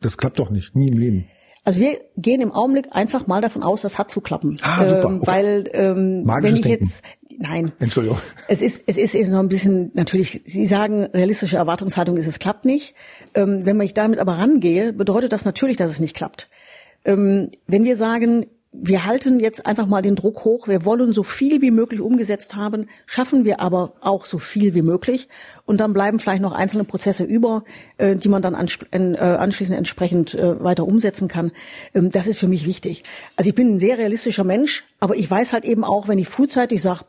[0.00, 1.24] das klappt doch nicht, nie im Leben.
[1.64, 4.58] Also wir gehen im Augenblick einfach mal davon aus, das hat zu klappen.
[4.60, 5.08] Ah, super.
[5.08, 5.26] Ähm, okay.
[5.26, 6.84] Weil ähm, wenn ich Denken.
[6.84, 7.02] jetzt
[7.38, 7.72] nein.
[7.78, 8.18] Entschuldigung.
[8.48, 10.42] Es ist es ist noch ein bisschen natürlich.
[10.44, 12.94] Sie sagen realistische Erwartungshaltung ist es klappt nicht.
[13.34, 16.48] Ähm, wenn ich damit aber rangehe, bedeutet das natürlich, dass es nicht klappt.
[17.04, 20.66] Ähm, wenn wir sagen, wir halten jetzt einfach mal den Druck hoch.
[20.66, 24.82] Wir wollen so viel wie möglich umgesetzt haben, schaffen wir aber auch so viel wie
[24.82, 25.28] möglich.
[25.64, 27.64] Und dann bleiben vielleicht noch einzelne Prozesse über,
[27.98, 31.52] äh, die man dann äh, anschließend entsprechend äh, weiter umsetzen kann.
[31.94, 33.04] Ähm, das ist für mich wichtig.
[33.36, 36.28] Also ich bin ein sehr realistischer Mensch, aber ich weiß halt eben auch, wenn ich
[36.28, 37.04] frühzeitig sage,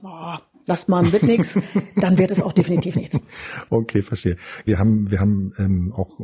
[0.66, 1.60] lasst mal, wird nichts,
[1.96, 3.20] dann wird es auch definitiv nichts.
[3.70, 4.38] Okay, verstehe.
[4.66, 6.20] Wir haben, wir haben ähm, auch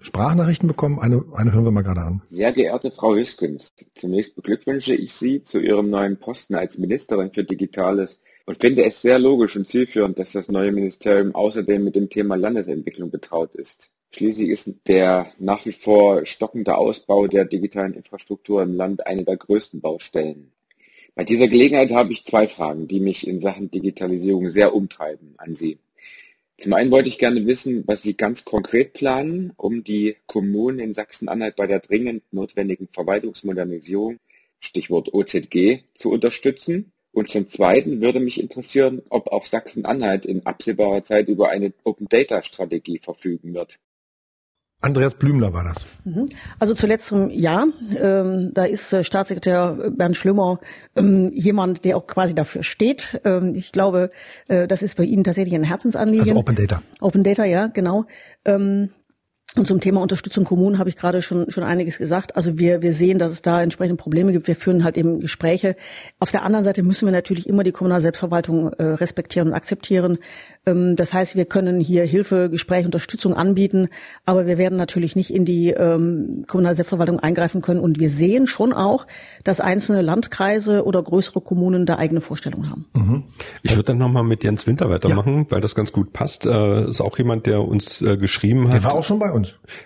[0.00, 0.98] Sprachnachrichten bekommen.
[0.98, 2.22] Eine, eine hören wir mal gerade an.
[2.26, 7.44] Sehr geehrte Frau Hüskens, zunächst beglückwünsche ich Sie zu Ihrem neuen Posten als Ministerin für
[7.44, 12.08] Digitales und finde es sehr logisch und zielführend, dass das neue Ministerium außerdem mit dem
[12.08, 13.90] Thema Landesentwicklung betraut ist.
[14.10, 19.36] Schließlich ist der nach wie vor stockende Ausbau der digitalen Infrastruktur im Land eine der
[19.36, 20.52] größten Baustellen.
[21.18, 25.56] Bei dieser Gelegenheit habe ich zwei Fragen, die mich in Sachen Digitalisierung sehr umtreiben an
[25.56, 25.80] Sie.
[26.58, 30.94] Zum einen wollte ich gerne wissen, was Sie ganz konkret planen, um die Kommunen in
[30.94, 34.20] Sachsen-Anhalt bei der dringend notwendigen Verwaltungsmodernisierung,
[34.60, 36.92] Stichwort OZG, zu unterstützen.
[37.10, 43.00] Und zum Zweiten würde mich interessieren, ob auch Sachsen-Anhalt in absehbarer Zeit über eine Open-Data-Strategie
[43.00, 43.80] verfügen wird.
[44.80, 45.84] Andreas Blümler war das.
[46.04, 46.28] Mhm.
[46.60, 50.60] Also zu letztem Jahr, ähm, da ist äh, Staatssekretär Bernd Schlümmer
[50.94, 53.20] ähm, jemand, der auch quasi dafür steht.
[53.24, 54.12] Ähm, ich glaube,
[54.46, 56.28] äh, das ist bei Ihnen tatsächlich ein Herzensanliegen.
[56.28, 56.82] Also Open Data.
[57.00, 58.04] Open Data, ja, genau.
[58.44, 58.90] Ähm,
[59.56, 62.36] und zum Thema Unterstützung Kommunen habe ich gerade schon, schon einiges gesagt.
[62.36, 64.46] Also wir, wir sehen, dass es da entsprechende Probleme gibt.
[64.46, 65.74] Wir führen halt eben Gespräche.
[66.20, 70.18] Auf der anderen Seite müssen wir natürlich immer die kommunale Selbstverwaltung äh, respektieren und akzeptieren.
[70.66, 73.88] Ähm, das heißt, wir können hier Hilfe, Gespräch, Unterstützung anbieten,
[74.26, 77.80] aber wir werden natürlich nicht in die ähm, kommunale Selbstverwaltung eingreifen können.
[77.80, 79.06] Und wir sehen schon auch,
[79.44, 82.84] dass einzelne Landkreise oder größere Kommunen da eigene Vorstellungen haben.
[82.94, 83.24] Mhm.
[83.62, 85.46] Ich würde dann nochmal mit Jens Winter weitermachen, ja.
[85.48, 86.44] weil das ganz gut passt.
[86.44, 88.74] Äh, ist auch jemand, der uns äh, geschrieben hat.
[88.74, 89.37] Der war auch schon bei uns.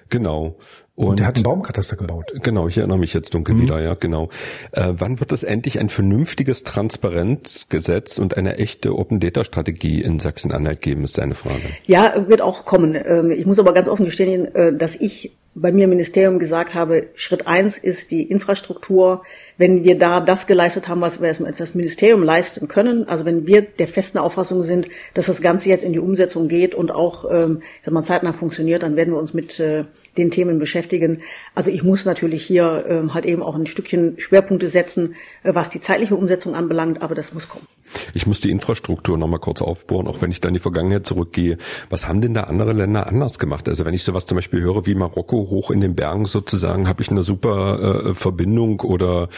[0.09, 0.57] Genau.
[0.95, 2.27] Und, und der hat einen Baumkataster gebaut.
[2.43, 3.63] Genau, ich erinnere mich jetzt dunkel mhm.
[3.63, 4.29] wieder, ja, genau.
[4.73, 10.19] Äh, wann wird es endlich ein vernünftiges Transparenzgesetz und eine echte Open Data Strategie in
[10.19, 11.63] Sachsen-Anhalt geben, ist seine Frage.
[11.87, 12.95] Ja, wird auch kommen.
[12.95, 16.75] Ähm, ich muss aber ganz offen gestehen, äh, dass ich bei mir im Ministerium gesagt
[16.75, 19.23] habe, Schritt eins ist die Infrastruktur.
[19.59, 23.47] Wenn wir da das geleistet haben, was wir als das Ministerium leisten können, also wenn
[23.47, 27.27] wir der festen Auffassung sind, dass das Ganze jetzt in die Umsetzung geht und auch,
[27.31, 29.85] ähm, ich sag mal, zeitnah funktioniert, dann werden wir uns mit äh,
[30.17, 31.23] den Themen beschäftigen.
[31.55, 35.69] Also ich muss natürlich hier ähm, halt eben auch ein Stückchen Schwerpunkte setzen, äh, was
[35.69, 37.67] die zeitliche Umsetzung anbelangt, aber das muss kommen.
[38.15, 41.59] Ich muss die Infrastruktur nochmal kurz aufbohren, auch wenn ich da in die Vergangenheit zurückgehe.
[41.91, 43.69] Was haben denn da andere Länder anders gemacht?
[43.69, 47.03] Also wenn ich sowas zum Beispiel höre wie Marokko hoch in den Bergen sozusagen, habe
[47.03, 49.29] ich eine super äh, Verbindung oder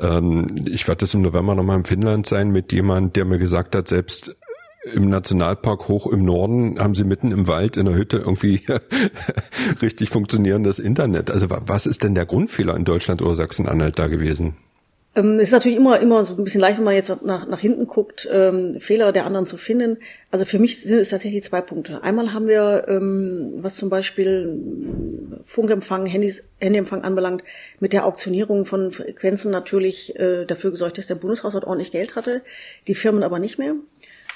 [0.00, 3.74] ähm, ich werde das im November nochmal in Finnland sein mit jemand, der mir gesagt
[3.74, 4.34] hat, selbst
[4.94, 8.62] im Nationalpark hoch im Norden haben sie mitten im Wald in der Hütte irgendwie
[9.82, 11.30] richtig funktionierendes Internet.
[11.30, 14.56] Also was ist denn der Grundfehler in Deutschland oder Sachsen-Anhalt da gewesen?
[15.14, 17.60] Ähm, es ist natürlich immer, immer so ein bisschen leicht, wenn man jetzt nach, nach
[17.60, 19.98] hinten guckt, ähm, Fehler der anderen zu finden.
[20.30, 22.02] Also für mich sind es tatsächlich zwei Punkte.
[22.02, 24.58] Einmal haben wir, ähm, was zum Beispiel
[25.44, 27.44] Funkempfang, Handys, Handyempfang anbelangt,
[27.78, 32.40] mit der Auktionierung von Frequenzen natürlich äh, dafür gesorgt, dass der Bundeshaushalt ordentlich Geld hatte,
[32.86, 33.74] die Firmen aber nicht mehr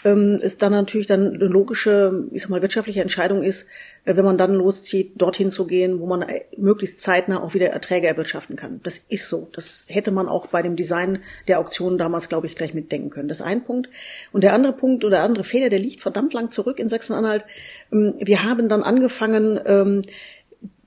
[0.06, 3.66] ähm, ist dann natürlich dann eine logische, ich sag mal, wirtschaftliche Entscheidung ist,
[4.04, 7.70] äh, wenn man dann loszieht, dorthin zu gehen, wo man äh, möglichst zeitnah auch wieder
[7.70, 8.80] Erträge erwirtschaften kann.
[8.84, 9.48] Das ist so.
[9.52, 13.26] Das hätte man auch bei dem Design der Auktion damals, glaube ich, gleich mitdenken können.
[13.26, 13.88] Das ist ein Punkt.
[14.32, 17.44] Und der andere Punkt oder der andere Fehler, der liegt verdammt lang zurück in Sachsen-Anhalt.
[17.92, 20.02] Ähm, wir haben dann angefangen, ähm,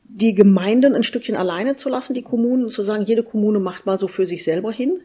[0.06, 4.00] die Gemeinden ein Stückchen alleine zu lassen, die Kommunen, zu sagen, jede Kommune macht mal
[4.00, 5.02] so für sich selber hin,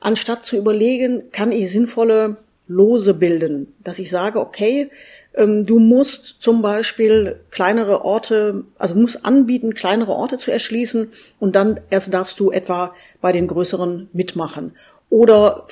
[0.00, 2.38] anstatt zu überlegen, kann ich sinnvolle
[2.70, 4.90] Lose bilden, dass ich sage, okay,
[5.34, 11.56] ähm, du musst zum Beispiel kleinere Orte, also musst anbieten, kleinere Orte zu erschließen und
[11.56, 14.76] dann erst darfst du etwa bei den größeren mitmachen.
[15.08, 15.66] Oder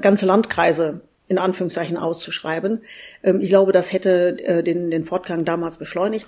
[0.00, 2.80] ganze Landkreise in Anführungszeichen auszuschreiben.
[3.22, 6.26] Ähm, ich glaube, das hätte äh, den, den Fortgang damals beschleunigt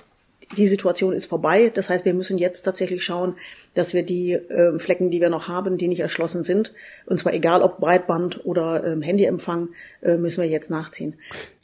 [0.56, 1.70] die Situation ist vorbei.
[1.74, 3.34] Das heißt, wir müssen jetzt tatsächlich schauen,
[3.74, 6.72] dass wir die äh, Flecken, die wir noch haben, die nicht erschlossen sind,
[7.06, 9.68] und zwar egal ob Breitband oder ähm, Handyempfang,
[10.02, 11.14] äh, müssen wir jetzt nachziehen.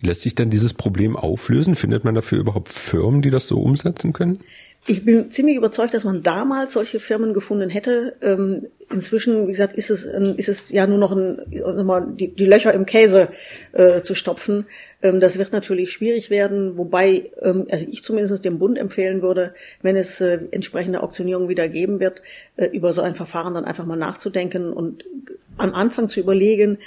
[0.02, 1.74] Lässt sich dann dieses Problem auflösen?
[1.74, 4.40] Findet man dafür überhaupt Firmen, die das so umsetzen können?
[4.86, 8.16] Ich bin ziemlich überzeugt, dass man damals solche Firmen gefunden hätte.
[8.22, 12.72] Ähm, inzwischen, wie gesagt, ist es, ist es ja nur noch ein, die, die Löcher
[12.72, 13.28] im Käse
[13.72, 14.66] äh, zu stopfen.
[15.02, 19.54] Ähm, das wird natürlich schwierig werden, wobei ähm, also ich zumindest dem Bund empfehlen würde,
[19.82, 22.22] wenn es äh, entsprechende Auktionierung wieder geben wird,
[22.56, 25.04] äh, über so ein Verfahren dann einfach mal nachzudenken und
[25.56, 26.78] am Anfang zu überlegen,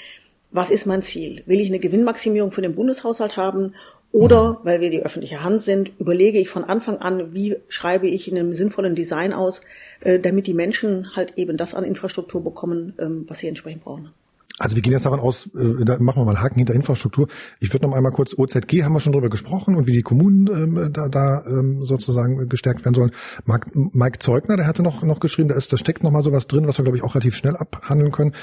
[0.52, 1.41] was ist mein Ziel?
[1.47, 3.73] Will ich eine Gewinnmaximierung für den Bundeshaushalt haben
[4.12, 8.32] oder, weil wir die öffentliche Hand sind, überlege ich von Anfang an, wie schreibe ich
[8.32, 9.62] in einem sinnvollen Design aus,
[10.02, 14.12] äh, damit die Menschen halt eben das an Infrastruktur bekommen, ähm, was sie entsprechend brauchen.
[14.59, 17.27] Also wir gehen jetzt davon aus, äh, da machen wir mal Haken hinter Infrastruktur.
[17.59, 20.47] Ich würde noch einmal kurz, OZG haben wir schon drüber gesprochen und wie die Kommunen
[20.47, 23.11] ähm, da, da ähm, sozusagen gestärkt werden sollen.
[23.45, 26.45] Mark, Mike Zeugner, der hatte noch, noch geschrieben, da, ist, da steckt noch mal sowas
[26.45, 28.35] drin, was wir, glaube ich, auch relativ schnell abhandeln können.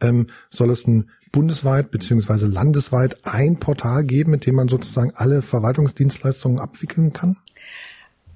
[0.00, 5.42] Ähm, soll es ein bundesweit beziehungsweise landesweit ein Portal geben, mit dem man sozusagen alle
[5.42, 7.36] Verwaltungsdienstleistungen abwickeln kann?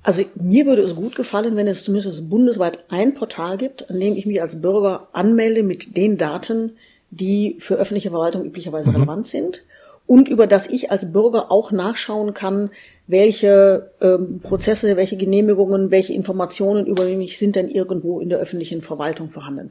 [0.02, 4.16] Also mir würde es gut gefallen, wenn es zumindest bundesweit ein Portal gibt, an dem
[4.16, 6.72] ich mich als Bürger anmelde mit den Daten,
[7.10, 8.96] die für öffentliche Verwaltung üblicherweise mhm.
[8.96, 9.62] relevant sind
[10.10, 12.70] und über das ich als Bürger auch nachschauen kann,
[13.06, 18.82] welche ähm, Prozesse, welche Genehmigungen, welche Informationen über mich sind denn irgendwo in der öffentlichen
[18.82, 19.70] Verwaltung vorhanden.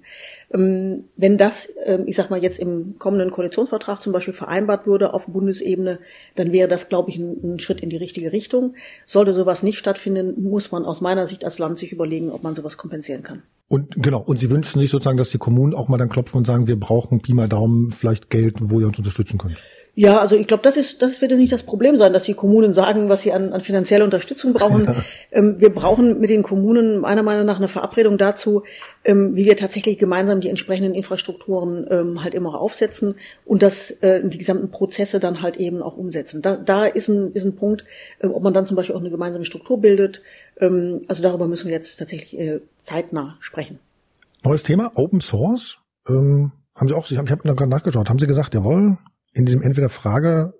[0.54, 5.14] Ähm, wenn das, ähm, ich sag mal, jetzt im kommenden Koalitionsvertrag zum Beispiel vereinbart würde
[5.14, 6.00] auf Bundesebene,
[6.36, 8.76] dann wäre das, glaube ich, ein, ein, Schritt in die richtige Richtung.
[9.06, 12.56] Sollte sowas nicht stattfinden, muss man aus meiner Sicht als Land sich überlegen, ob man
[12.56, 13.44] sowas kompensieren kann.
[13.68, 16.48] Und genau, und Sie wünschen sich sozusagen, dass die Kommunen auch mal dann klopfen und
[16.48, 19.58] sagen, wir brauchen Pi mal Daumen vielleicht Geld, wo ihr uns unterstützen könnt.
[20.00, 22.34] Ja, also ich glaube, das ist, das wird ja nicht das Problem sein, dass die
[22.34, 24.88] Kommunen sagen, was sie an, an finanzieller Unterstützung brauchen.
[25.34, 28.64] ähm, wir brauchen mit den Kommunen meiner Meinung nach eine Verabredung dazu,
[29.04, 34.22] ähm, wie wir tatsächlich gemeinsam die entsprechenden Infrastrukturen ähm, halt immer aufsetzen und das äh,
[34.24, 36.42] die gesamten Prozesse dann halt eben auch umsetzen.
[36.42, 37.84] Da, da ist ein, ist ein Punkt,
[38.20, 40.22] äh, ob man dann zum Beispiel auch eine gemeinsame Struktur bildet.
[40.62, 43.80] Ähm, also darüber müssen wir jetzt tatsächlich äh, zeitnah sprechen.
[44.46, 45.78] Neues Thema, Open Source.
[46.08, 48.98] Ähm, haben Sie auch, ich habe hab gerade nachgeschaut, haben Sie gesagt, jawohl,
[49.34, 50.54] in diesem entweder Frage,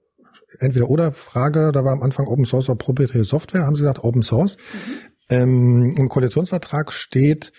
[0.60, 4.04] entweder oder Frage, da war am Anfang Open Source oder proprietäre Software, haben sie gesagt
[4.04, 4.58] Open Source.
[4.58, 4.92] Mhm.
[5.32, 7.52] Ähm, Im Koalitionsvertrag steht,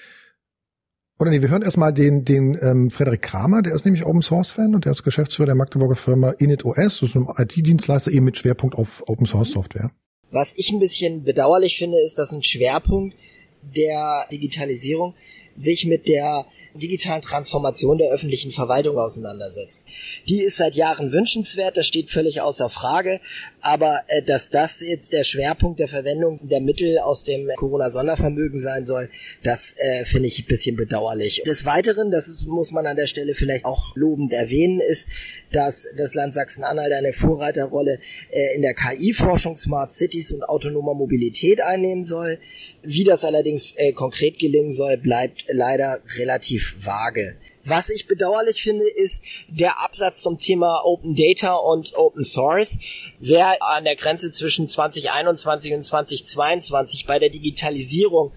[1.21, 4.53] oder nee, wir hören erstmal den, den ähm, Frederik Kramer, der ist nämlich Open Source
[4.53, 8.39] Fan und der ist Geschäftsführer der Magdeburger Firma InitOS, das ist ein IT-Dienstleister eben mit
[8.39, 9.91] Schwerpunkt auf Open Source Software.
[10.31, 13.17] Was ich ein bisschen bedauerlich finde, ist, dass ein Schwerpunkt
[13.63, 15.15] der Digitalisierung
[15.55, 19.85] sich mit der digitalen Transformation der öffentlichen Verwaltung auseinandersetzt.
[20.29, 23.21] Die ist seit Jahren wünschenswert, das steht völlig außer Frage,
[23.63, 28.87] aber äh, dass das jetzt der Schwerpunkt der Verwendung der Mittel aus dem Corona-Sondervermögen sein
[28.87, 29.11] soll,
[29.43, 31.43] das äh, finde ich ein bisschen bedauerlich.
[31.45, 35.09] Des Weiteren, das ist, muss man an der Stelle vielleicht auch lobend erwähnen, ist,
[35.53, 37.99] dass das Land Sachsen-Anhalt eine Vorreiterrolle
[38.31, 42.39] äh, in der KI-Forschung, Smart Cities und autonomer Mobilität einnehmen soll.
[42.83, 47.37] Wie das allerdings äh, konkret gelingen soll, bleibt leider relativ vage.
[47.65, 52.79] Was ich bedauerlich finde, ist der Absatz zum Thema Open Data und Open Source.
[53.19, 58.33] Wer an der Grenze zwischen 2021 und 2022 bei der Digitalisierung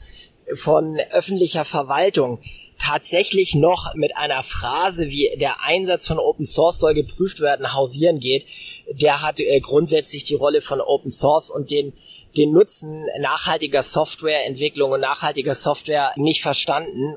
[0.53, 2.39] von öffentlicher Verwaltung
[2.77, 8.19] tatsächlich noch mit einer Phrase wie der Einsatz von Open Source soll geprüft werden hausieren
[8.19, 8.45] geht,
[8.91, 11.93] der hat äh, grundsätzlich die Rolle von Open Source und den
[12.38, 17.15] den Nutzen nachhaltiger Softwareentwicklung und nachhaltiger Software nicht verstanden.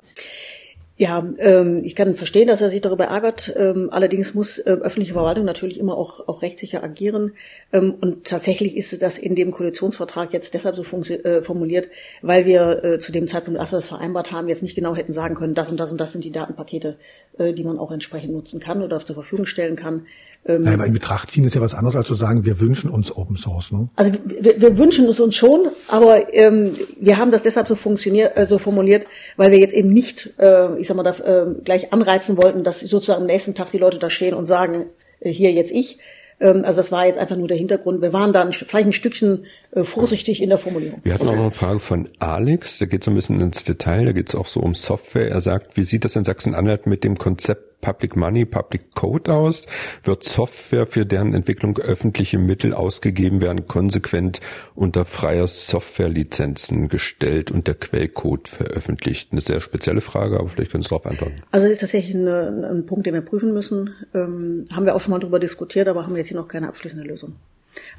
[0.98, 3.54] Ja, ähm, ich kann verstehen, dass er sich darüber ärgert.
[3.54, 7.32] Ähm, allerdings muss äh, öffentliche Verwaltung natürlich immer auch, auch rechtssicher agieren.
[7.70, 11.90] Ähm, und tatsächlich ist das in dem Koalitionsvertrag jetzt deshalb so äh, formuliert,
[12.22, 15.12] weil wir äh, zu dem Zeitpunkt, als wir das vereinbart haben, jetzt nicht genau hätten
[15.12, 16.96] sagen können, das und das und das sind die Datenpakete,
[17.36, 20.06] äh, die man auch entsprechend nutzen kann oder zur Verfügung stellen kann.
[20.48, 22.90] Ähm, naja, aber in Betracht ziehen ist ja was anderes, als zu sagen, wir wünschen
[22.90, 23.72] uns Open Source.
[23.72, 23.88] Ne?
[23.96, 28.36] Also wir, wir wünschen es uns schon, aber ähm, wir haben das deshalb so, funktioniert,
[28.36, 29.06] äh, so formuliert,
[29.36, 32.80] weil wir jetzt eben nicht, äh, ich sag mal, da, äh, gleich anreizen wollten, dass
[32.80, 34.86] sozusagen am nächsten Tag die Leute da stehen und sagen,
[35.20, 35.98] äh, hier jetzt ich,
[36.40, 38.02] ähm, also das war jetzt einfach nur der Hintergrund.
[38.02, 41.00] Wir waren dann vielleicht ein Stückchen äh, vorsichtig in der Formulierung.
[41.02, 44.04] Wir hatten auch noch eine Frage von Alex, da geht es ein bisschen ins Detail,
[44.04, 45.30] da geht es auch so um Software.
[45.30, 49.66] Er sagt, wie sieht das in Sachsen-Anhalt mit dem Konzept Public Money, Public Code aus?
[50.02, 54.40] Wird Software, für deren Entwicklung öffentliche Mittel ausgegeben werden, konsequent
[54.74, 59.30] unter freier Softwarelizenzen gestellt und der Quellcode veröffentlicht?
[59.30, 61.36] Eine sehr spezielle Frage, aber vielleicht können Sie darauf antworten.
[61.52, 63.94] Also ist tatsächlich ein, ein Punkt, den wir prüfen müssen.
[64.14, 67.06] Ähm, haben wir auch schon mal darüber diskutiert, aber haben jetzt hier noch keine abschließende
[67.06, 67.36] Lösung.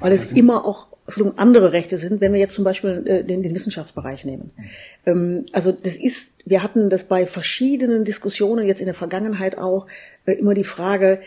[0.00, 0.86] Weil es immer auch
[1.36, 4.50] andere Rechte sind, wenn wir jetzt zum Beispiel äh, den, den Wissenschaftsbereich nehmen.
[5.06, 9.86] Ähm, also das ist, wir hatten das bei verschiedenen Diskussionen jetzt in der Vergangenheit auch
[10.26, 11.20] äh, immer die Frage,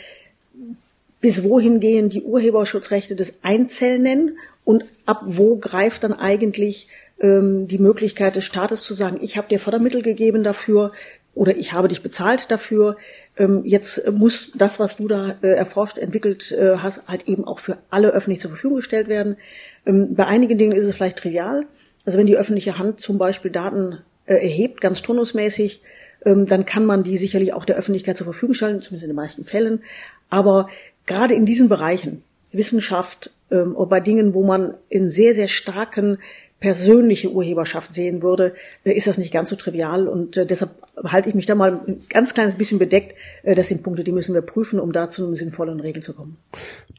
[1.20, 6.88] bis wohin gehen die Urheberschutzrechte des Einzelnen und ab wo greift dann eigentlich
[7.20, 10.92] ähm, die Möglichkeit des Staates zu sagen, ich habe dir Fördermittel gegeben dafür
[11.34, 12.98] oder ich habe dich bezahlt dafür,
[13.38, 17.60] ähm, jetzt muss das, was du da äh, erforscht, entwickelt äh, hast, halt eben auch
[17.60, 19.38] für alle öffentlich zur Verfügung gestellt werden.
[19.86, 21.65] Ähm, bei einigen Dingen ist es vielleicht trivial.
[22.06, 25.82] Also wenn die öffentliche Hand zum Beispiel Daten äh, erhebt, ganz turnusmäßig,
[26.26, 29.15] ähm, dann kann man die sicherlich auch der Öffentlichkeit zur Verfügung stellen, zumindest in den
[29.15, 29.84] meisten Fällen.
[30.30, 30.67] Aber
[31.06, 36.20] gerade in diesen Bereichen, Wissenschaft, oder bei Dingen, wo man in sehr, sehr starken
[36.62, 38.54] persönliche Urheberschaft sehen würde,
[38.86, 40.08] äh, ist das nicht ganz so trivial.
[40.08, 40.71] Und äh, deshalb
[41.04, 43.15] halte ich mich da mal ein ganz kleines bisschen bedeckt.
[43.43, 46.13] Äh, das sind Punkte, die müssen wir prüfen, um da zu einer sinnvollen Regel zu
[46.13, 46.38] kommen.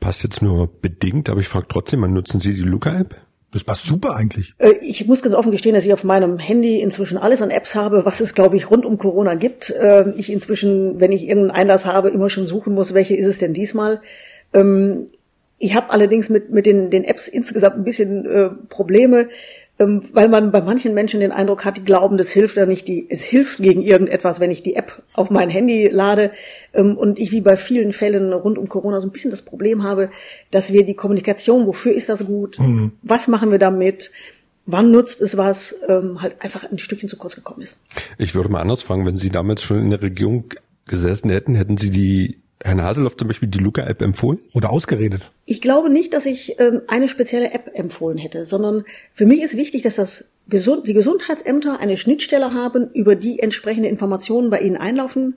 [0.01, 3.17] Passt jetzt nur bedingt, aber ich frage trotzdem mal, nutzen Sie die Luca-App?
[3.53, 4.55] Das passt super eigentlich.
[4.81, 8.07] Ich muss ganz offen gestehen, dass ich auf meinem Handy inzwischen alles an Apps habe,
[8.07, 9.73] was es, glaube ich, rund um Corona gibt.
[9.79, 13.39] Ähm, ich inzwischen, wenn ich irgendeinen Einlass habe, immer schon suchen muss, welche ist es
[13.39, 14.01] denn diesmal.
[15.63, 19.29] Ich habe allerdings mit, mit den, den Apps insgesamt ein bisschen äh, Probleme,
[19.79, 22.89] ähm, weil man bei manchen Menschen den Eindruck hat, die glauben, das hilft ja nicht,
[22.89, 26.33] die, es hilft gegen irgendetwas, wenn ich die App auf mein Handy lade.
[26.75, 29.85] Ähm, und ich wie bei vielen Fällen rund um Corona so ein bisschen das Problem
[29.85, 30.11] habe,
[30.51, 32.91] dass wir die Kommunikation, wofür ist das gut, mhm.
[33.03, 34.11] was machen wir damit,
[34.67, 37.77] wann nutzt es was, ähm, halt einfach ein Stückchen zu kurz gekommen ist.
[38.19, 40.47] Ich würde mal anders fragen, wenn Sie damals schon in der Regierung
[40.89, 44.41] gesessen hätten, hätten Sie die Herrn Haseloff zum Beispiel die Luca-App empfohlen?
[44.53, 45.31] Oder ausgeredet?
[45.45, 49.57] Ich glaube nicht, dass ich ähm, eine spezielle App empfohlen hätte, sondern für mich ist
[49.57, 54.77] wichtig, dass das Gesund die Gesundheitsämter eine Schnittstelle haben, über die entsprechende Informationen bei ihnen
[54.77, 55.35] einlaufen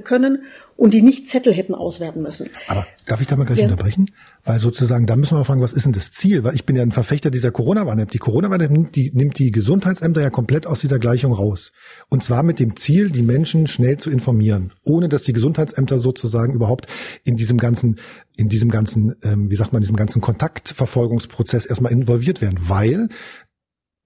[0.00, 0.44] können
[0.76, 2.50] und die nicht Zettel hätten auswerten müssen.
[2.66, 3.64] Aber darf ich da mal gleich ja.
[3.64, 4.10] unterbrechen?
[4.44, 6.44] Weil sozusagen, da müssen wir mal fragen, was ist denn das Ziel?
[6.44, 8.10] Weil ich bin ja ein Verfechter dieser Corona-Warn-App.
[8.10, 11.72] Die Corona-Warn-App nimmt die, nimmt die Gesundheitsämter ja komplett aus dieser Gleichung raus.
[12.08, 16.54] Und zwar mit dem Ziel, die Menschen schnell zu informieren, ohne dass die Gesundheitsämter sozusagen
[16.54, 16.86] überhaupt
[17.24, 18.00] in diesem ganzen,
[18.36, 22.58] in diesem ganzen, ähm, wie sagt man, diesem ganzen Kontaktverfolgungsprozess erstmal involviert werden.
[22.60, 23.08] Weil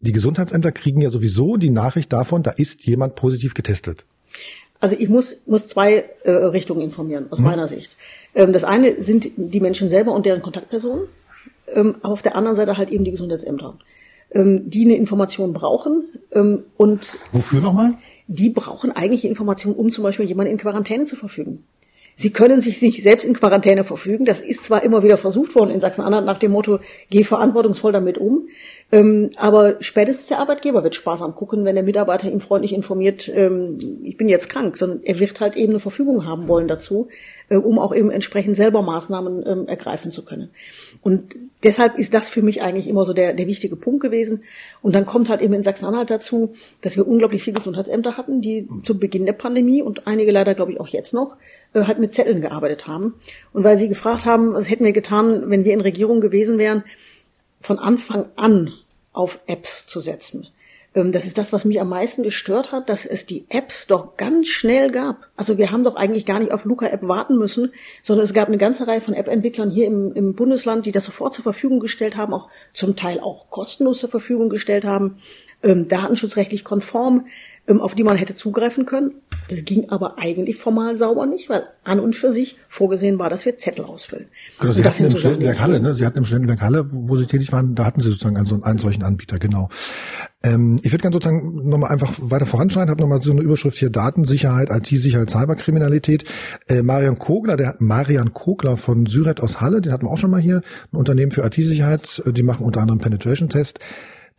[0.01, 4.05] die Gesundheitsämter kriegen ja sowieso die Nachricht davon, da ist jemand positiv getestet.
[4.81, 7.47] Also ich muss, muss zwei äh, Richtungen informieren, aus mhm.
[7.47, 7.97] meiner Sicht.
[8.35, 11.09] Ähm, das eine sind die Menschen selber und deren Kontaktpersonen,
[11.75, 13.75] ähm, auf der anderen Seite halt eben die Gesundheitsämter,
[14.31, 16.05] ähm, die eine Information brauchen.
[16.33, 17.95] Ähm, und Wofür nochmal?
[18.29, 21.65] Die brauchen eigentlich Informationen, um zum Beispiel jemanden in Quarantäne zu verfügen.
[22.21, 24.25] Sie können sich nicht selbst in Quarantäne verfügen.
[24.25, 28.19] Das ist zwar immer wieder versucht worden in Sachsen-Anhalt nach dem Motto, geh verantwortungsvoll damit
[28.19, 28.49] um.
[28.91, 33.79] Ähm, aber spätestens der Arbeitgeber wird sparsam gucken, wenn der Mitarbeiter ihn freundlich informiert, ähm,
[34.03, 37.07] ich bin jetzt krank, sondern er wird halt eben eine Verfügung haben wollen dazu,
[37.51, 40.51] äh, um auch eben entsprechend selber Maßnahmen ähm, ergreifen zu können.
[41.03, 44.43] Und deshalb ist das für mich eigentlich immer so der, der wichtige Punkt gewesen.
[44.83, 48.67] Und dann kommt halt eben in Sachsen-Anhalt dazu, dass wir unglaublich viele Gesundheitsämter hatten, die
[48.83, 51.37] zu Beginn der Pandemie und einige leider, glaube ich, auch jetzt noch,
[51.75, 53.15] äh, halt mit Zetteln gearbeitet haben.
[53.53, 56.85] Und weil sie gefragt haben, was hätten wir getan, wenn wir in Regierung gewesen wären,
[57.61, 58.73] von Anfang an
[59.13, 60.49] auf Apps zu setzen.
[60.95, 64.17] Ähm, das ist das, was mich am meisten gestört hat, dass es die Apps doch
[64.17, 65.29] ganz schnell gab.
[65.37, 68.59] Also wir haben doch eigentlich gar nicht auf Luca-App warten müssen, sondern es gab eine
[68.59, 72.33] ganze Reihe von App-Entwicklern hier im, im Bundesland, die das sofort zur Verfügung gestellt haben,
[72.33, 75.19] auch zum Teil auch kostenlos zur Verfügung gestellt haben,
[75.63, 77.27] ähm, datenschutzrechtlich konform,
[77.67, 79.21] ähm, auf die man hätte zugreifen können.
[79.49, 83.45] Das ging aber eigentlich formal sauber nicht, weil an und für sich vorgesehen war, dass
[83.45, 84.27] wir Zettel ausfüllen.
[84.61, 85.95] Genau, Sie hatten im Studentenwerk Halle, ne?
[85.95, 88.63] Sie hatten im Studentenwerk Halle, wo Sie tätig waren, da hatten Sie sozusagen einen, so
[88.63, 89.69] einen solchen Anbieter, genau.
[90.43, 93.91] Ähm, ich würde gerne sozusagen nochmal einfach weiter voranschreiten, habe nochmal so eine Überschrift hier,
[93.91, 96.25] Datensicherheit, IT-Sicherheit, Cyberkriminalität.
[96.69, 100.31] Äh, Marian Kogler, der Marian Kogler von Syret aus Halle, den hatten wir auch schon
[100.31, 103.81] mal hier, ein Unternehmen für IT-Sicherheit, äh, die machen unter anderem Penetration-Test.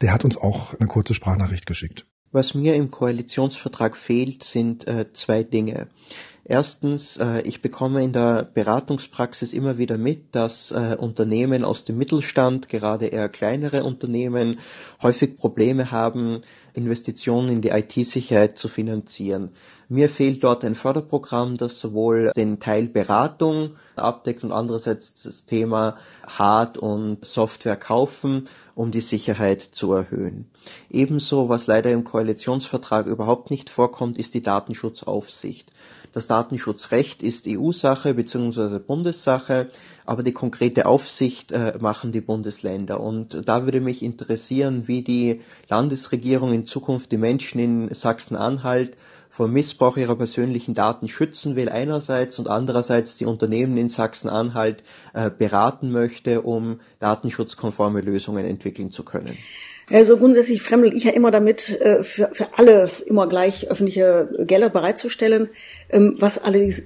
[0.01, 2.05] Der hat uns auch eine kurze Sprachnachricht geschickt.
[2.31, 5.87] Was mir im Koalitionsvertrag fehlt, sind äh, zwei Dinge.
[6.45, 11.99] Erstens, äh, ich bekomme in der Beratungspraxis immer wieder mit, dass äh, Unternehmen aus dem
[11.99, 14.59] Mittelstand, gerade eher kleinere Unternehmen,
[15.03, 16.41] häufig Probleme haben,
[16.73, 19.49] Investitionen in die IT-Sicherheit zu finanzieren.
[19.89, 25.97] Mir fehlt dort ein Förderprogramm, das sowohl den Teil Beratung abdeckt und andererseits das Thema
[26.27, 28.47] Hard- und Software kaufen,
[28.79, 30.45] um die Sicherheit zu erhöhen.
[30.89, 35.69] Ebenso, was leider im Koalitionsvertrag überhaupt nicht vorkommt, ist die Datenschutzaufsicht.
[36.13, 38.79] Das Datenschutzrecht ist EU-Sache bzw.
[38.79, 39.67] Bundessache,
[40.05, 43.01] aber die konkrete Aufsicht äh, machen die Bundesländer.
[43.01, 48.95] Und da würde mich interessieren, wie die Landesregierung in Zukunft die Menschen in Sachsen-Anhalt
[49.29, 55.29] vor Missbrauch ihrer persönlichen Daten schützen will einerseits und andererseits die Unternehmen in Sachsen-Anhalt äh,
[55.29, 59.37] beraten möchte, um datenschutzkonforme Lösungen entwickeln zu können.
[59.91, 64.69] Also grundsätzlich fremdel ich ja immer damit, äh, für, für alles immer gleich öffentliche Gelder
[64.69, 65.49] bereitzustellen.
[65.89, 66.83] Ähm, was allerdings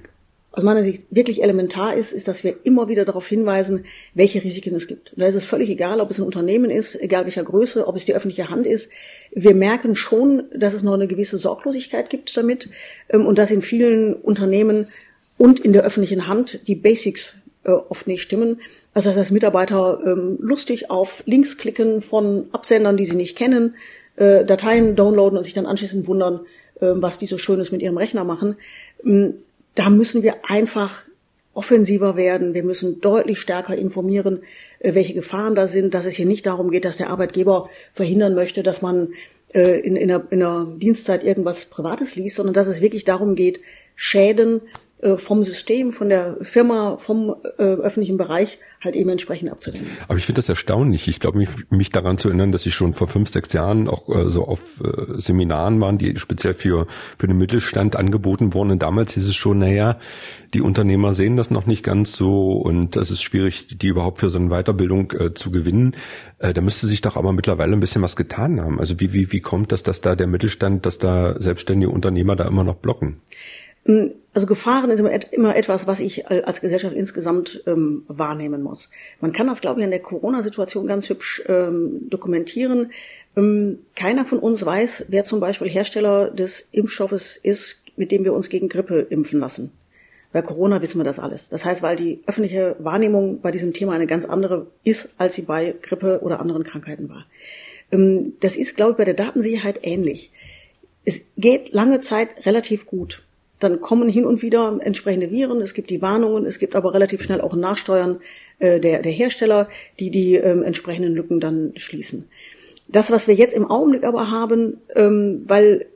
[0.56, 4.76] aus meiner Sicht wirklich elementar ist, ist, dass wir immer wieder darauf hinweisen, welche Risiken
[4.76, 5.12] es gibt.
[5.16, 8.04] da ist es völlig egal, ob es ein Unternehmen ist, egal welcher Größe, ob es
[8.04, 8.90] die öffentliche Hand ist.
[9.32, 12.68] Wir merken schon, dass es noch eine gewisse Sorglosigkeit gibt damit
[13.08, 14.86] ähm, und dass in vielen Unternehmen
[15.38, 18.60] und in der öffentlichen Hand die Basics äh, oft nicht stimmen.
[18.92, 23.74] Also dass Mitarbeiter ähm, lustig auf Links klicken von Absendern, die sie nicht kennen,
[24.14, 26.40] äh, Dateien downloaden und sich dann anschließend wundern,
[26.76, 28.56] äh, was die so Schönes mit ihrem Rechner machen.
[29.74, 31.04] Da müssen wir einfach
[31.54, 32.52] offensiver werden.
[32.52, 34.42] Wir müssen deutlich stärker informieren,
[34.80, 38.34] äh, welche Gefahren da sind, dass es hier nicht darum geht, dass der Arbeitgeber verhindern
[38.34, 39.14] möchte, dass man
[39.52, 43.36] äh, in, in, einer, in einer Dienstzeit irgendwas Privates liest, sondern dass es wirklich darum
[43.36, 43.60] geht,
[43.94, 44.62] Schäden
[45.00, 49.90] äh, vom System, von der Firma, vom öffentlichen Bereich halt eben entsprechend abzuwenden.
[50.08, 51.08] Aber ich finde das erstaunlich.
[51.08, 54.08] Ich glaube, mich, mich daran zu erinnern, dass ich schon vor fünf, sechs Jahren auch
[54.08, 56.86] äh, so auf äh, Seminaren waren, die speziell für,
[57.18, 58.70] für den Mittelstand angeboten wurden.
[58.70, 59.98] Und damals hieß es schon, naja,
[60.52, 64.30] die Unternehmer sehen das noch nicht ganz so und es ist schwierig, die überhaupt für
[64.30, 65.96] so eine Weiterbildung äh, zu gewinnen.
[66.38, 68.78] Äh, da müsste sich doch aber mittlerweile ein bisschen was getan haben.
[68.78, 72.44] Also wie, wie, wie kommt das, dass da der Mittelstand, dass da selbstständige Unternehmer da
[72.44, 73.16] immer noch blocken?
[73.86, 78.90] Also Gefahren ist immer, immer etwas, was ich als Gesellschaft insgesamt ähm, wahrnehmen muss.
[79.20, 82.92] Man kann das, glaube ich, in der Corona-Situation ganz hübsch ähm, dokumentieren.
[83.36, 88.32] Ähm, keiner von uns weiß, wer zum Beispiel Hersteller des Impfstoffes ist, mit dem wir
[88.32, 89.70] uns gegen Grippe impfen lassen.
[90.32, 91.48] Bei Corona wissen wir das alles.
[91.48, 95.42] Das heißt, weil die öffentliche Wahrnehmung bei diesem Thema eine ganz andere ist, als sie
[95.42, 97.24] bei Grippe oder anderen Krankheiten war.
[97.92, 100.32] Ähm, das ist, glaube ich, bei der Datensicherheit ähnlich.
[101.04, 103.23] Es geht lange Zeit relativ gut.
[103.60, 107.22] Dann kommen hin und wieder entsprechende Viren, es gibt die Warnungen, es gibt aber relativ
[107.22, 108.20] schnell auch ein Nachsteuern
[108.58, 109.68] äh, der, der Hersteller,
[110.00, 112.28] die die ähm, entsprechenden Lücken dann schließen.
[112.88, 115.86] Das, was wir jetzt im Augenblick aber haben, ähm, weil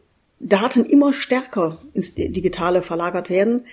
[0.40, 3.64] Daten immer stärker ins Digitale verlagert werden,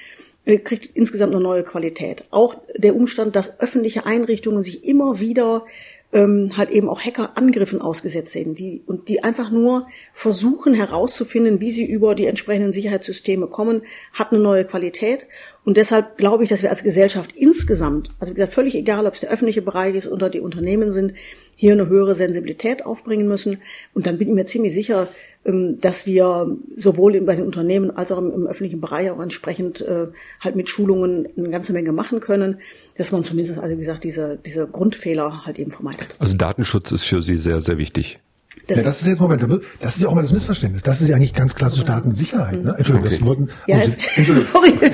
[0.45, 2.23] äh, kriegt insgesamt eine neue Qualität.
[2.31, 5.65] Auch der Umstand, dass öffentliche Einrichtungen sich immer wieder
[6.13, 11.71] ähm, halt eben auch Hackerangriffen ausgesetzt sind, die und die einfach nur versuchen herauszufinden, wie
[11.71, 13.81] sie über die entsprechenden Sicherheitssysteme kommen,
[14.13, 15.27] hat eine neue Qualität.
[15.63, 19.15] Und deshalb glaube ich, dass wir als Gesellschaft insgesamt, also wie gesagt, völlig egal, ob
[19.15, 21.13] es der öffentliche Bereich ist oder die Unternehmen sind,
[21.55, 23.61] hier eine höhere Sensibilität aufbringen müssen.
[23.93, 25.07] Und dann bin ich mir ziemlich sicher,
[25.45, 30.07] ähm, dass wir sowohl bei den Unternehmen als auch im, öffentlichen Bereich auch entsprechend äh,
[30.41, 32.59] halt mit Schulungen eine ganze Menge machen können,
[32.97, 36.07] dass man zumindest, also wie gesagt, diese, diese Grundfehler halt eben vermeidet.
[36.19, 38.19] Also Datenschutz ist für Sie sehr, sehr wichtig.
[38.67, 39.45] Das, ja, das ist jetzt Moment,
[39.79, 40.81] das ist ja auch mal das Missverständnis.
[40.81, 42.63] Das ist ja eigentlich ganz klasse Staatensicherheit.
[42.63, 42.73] Ne?
[42.77, 43.17] Entschuldigung, okay.
[43.19, 43.49] das wollten.
[43.67, 44.49] Ja, es, Entschuldigung.
[44.53, 44.91] sorry.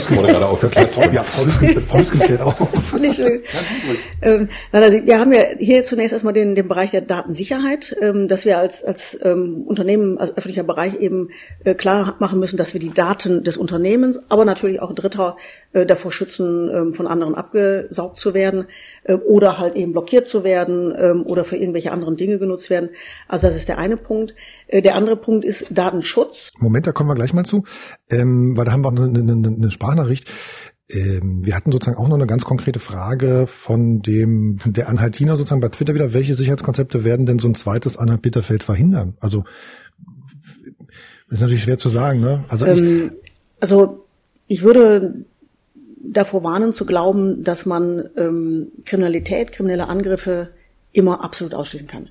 [0.00, 1.44] Frau gerade auf das Ja, Frau
[1.98, 2.56] Lüskens, klärt auch.
[2.98, 3.42] Nicht schön.
[4.22, 8.44] ähm, also wir haben ja hier zunächst erstmal den, den Bereich der Datensicherheit, ähm, dass
[8.44, 11.30] wir als, als ähm, Unternehmen, als öffentlicher Bereich eben
[11.64, 15.36] äh, klar machen müssen, dass wir die Daten des Unternehmens, aber natürlich auch Dritter
[15.72, 18.66] äh, davor schützen, ähm, von anderen abgesaugt zu werden
[19.04, 22.85] äh, oder halt eben blockiert zu werden ähm, oder für irgendwelche anderen Dinge genutzt werden.
[23.28, 24.34] Also das ist der eine Punkt.
[24.68, 26.52] Äh, der andere Punkt ist Datenschutz.
[26.58, 27.64] Moment, da kommen wir gleich mal zu,
[28.10, 30.30] ähm, weil da haben wir eine, eine, eine Sprachnachricht.
[30.88, 35.60] Ähm, wir hatten sozusagen auch noch eine ganz konkrete Frage von dem der Anhaltiner sozusagen
[35.60, 36.12] bei Twitter wieder.
[36.12, 39.16] Welche Sicherheitskonzepte werden denn so ein zweites Anhalt Bitterfeld verhindern?
[39.20, 39.44] Also
[41.28, 42.44] Das ist natürlich schwer zu sagen, ne?
[42.48, 43.16] Also, ähm,
[43.60, 44.06] also
[44.46, 45.24] ich würde
[45.98, 50.50] davor warnen zu glauben, dass man ähm, Kriminalität, kriminelle Angriffe
[50.92, 52.10] immer absolut ausschließen kann.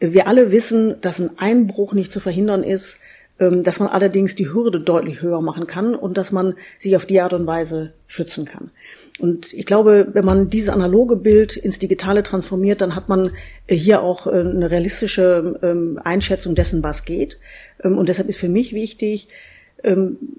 [0.00, 2.98] Wir alle wissen, dass ein Einbruch nicht zu verhindern ist,
[3.40, 7.06] ähm, dass man allerdings die Hürde deutlich höher machen kann und dass man sich auf
[7.06, 8.70] die Art und Weise schützen kann.
[9.20, 13.32] Und ich glaube, wenn man dieses analoge Bild ins Digitale transformiert, dann hat man
[13.66, 17.38] äh, hier auch äh, eine realistische ähm, Einschätzung dessen, was geht.
[17.82, 19.28] Ähm, und deshalb ist für mich wichtig,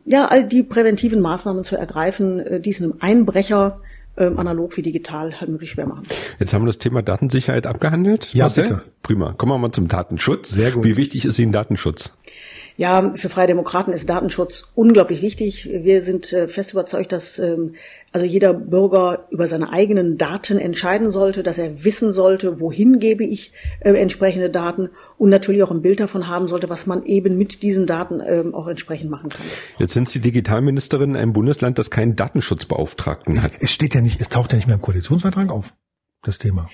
[0.04, 3.80] ja, all die präventiven Maßnahmen zu ergreifen, äh, die es einem Einbrecher
[4.16, 6.04] analog wie digital halt möglich schwer machen.
[6.40, 8.34] Jetzt haben wir das Thema Datensicherheit abgehandelt.
[8.34, 8.64] Ja, Marcel?
[8.64, 8.82] bitte.
[9.02, 9.34] Prima.
[9.34, 10.50] Kommen wir mal zum Datenschutz.
[10.50, 10.84] Sehr gut.
[10.84, 12.14] Wie wichtig ist Ihnen Datenschutz?
[12.80, 15.70] Ja, für Freie Demokraten ist Datenschutz unglaublich wichtig.
[15.70, 17.76] Wir sind äh, fest überzeugt, dass ähm,
[18.12, 23.24] also jeder Bürger über seine eigenen Daten entscheiden sollte, dass er wissen sollte, wohin gebe
[23.24, 23.52] ich
[23.82, 27.62] äh, entsprechende Daten und natürlich auch ein Bild davon haben sollte, was man eben mit
[27.62, 29.46] diesen Daten ähm, auch entsprechend machen kann.
[29.78, 33.54] Jetzt sind Sie Digitalministerin in einem Bundesland, das keinen Datenschutzbeauftragten hat.
[33.60, 35.74] Es steht ja nicht, es taucht ja nicht mehr im Koalitionsvertrag auf,
[36.24, 36.70] das Thema.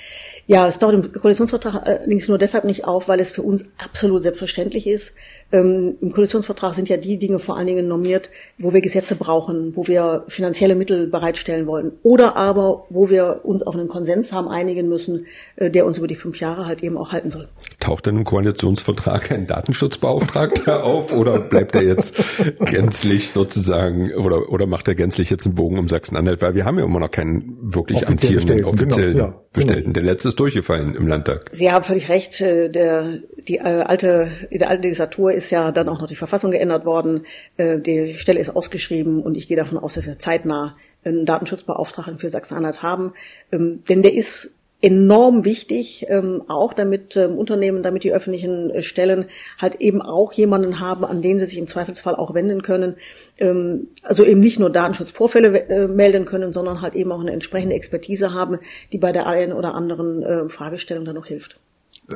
[0.47, 4.23] Ja, es taucht im Koalitionsvertrag allerdings nur deshalb nicht auf, weil es für uns absolut
[4.23, 5.15] selbstverständlich ist,
[5.51, 9.75] ähm, Im Koalitionsvertrag sind ja die Dinge vor allen Dingen normiert, wo wir Gesetze brauchen,
[9.75, 14.47] wo wir finanzielle Mittel bereitstellen wollen oder aber wo wir uns auf einen Konsens haben
[14.47, 17.47] einigen müssen, äh, der uns über die fünf Jahre halt eben auch halten soll.
[17.79, 22.19] Taucht denn im Koalitionsvertrag ein Datenschutzbeauftragter auf oder bleibt er jetzt
[22.59, 26.41] gänzlich sozusagen oder, oder macht er gänzlich jetzt einen Bogen um Sachsen-Anhalt?
[26.41, 28.69] Weil wir haben ja immer noch keinen wirklich amtierenden genau.
[28.69, 29.93] offiziellen genau, ja, Bestellten.
[29.93, 29.93] Genau.
[29.93, 31.49] Der letzte ist durchgefallen im Landtag.
[31.51, 32.41] Sie haben völlig recht.
[32.41, 36.15] Äh, der, die äh, alte, in der alten Legislatur ist ja dann auch noch die
[36.15, 37.25] Verfassung geändert worden.
[37.57, 42.17] Äh, die Stelle ist ausgeschrieben und ich gehe davon aus, dass wir zeitnah einen Datenschutzbeauftragten
[42.17, 43.13] für Sachsen-Anhalt haben.
[43.51, 44.54] Ähm, denn der ist
[44.85, 49.25] enorm wichtig, ähm, auch damit ähm, Unternehmen, damit die öffentlichen äh, Stellen
[49.57, 52.95] halt eben auch jemanden haben, an den sie sich im Zweifelsfall auch wenden können.
[54.03, 58.33] also eben nicht nur Datenschutzvorfälle äh, melden können, sondern halt eben auch eine entsprechende Expertise
[58.33, 58.59] haben,
[58.93, 61.59] die bei der einen oder anderen Fragestellung dann noch hilft.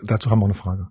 [0.04, 0.88] Dazu haben wir eine Frage.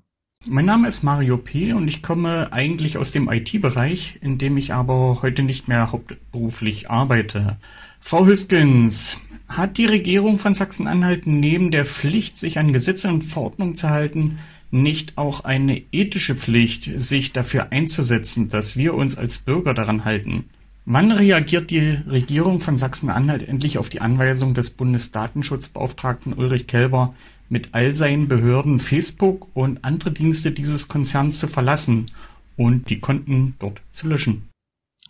[0.47, 1.73] Mein Name ist Mario P.
[1.73, 6.91] und ich komme eigentlich aus dem IT-Bereich, in dem ich aber heute nicht mehr hauptberuflich
[6.91, 7.59] arbeite.
[8.01, 9.19] Frau Hüskens,
[9.49, 14.39] hat die Regierung von Sachsen-Anhalt neben der Pflicht, sich an Gesetze und Verordnungen zu halten,
[14.71, 20.51] nicht auch eine ethische Pflicht, sich dafür einzusetzen, dass wir uns als Bürger daran halten?
[20.85, 27.15] Wann reagiert die Regierung von Sachsen-Anhalt endlich auf die Anweisung des Bundesdatenschutzbeauftragten Ulrich Kelber,
[27.49, 32.11] mit all seinen Behörden Facebook und andere Dienste dieses Konzerns zu verlassen
[32.57, 34.49] und die Konten dort zu löschen.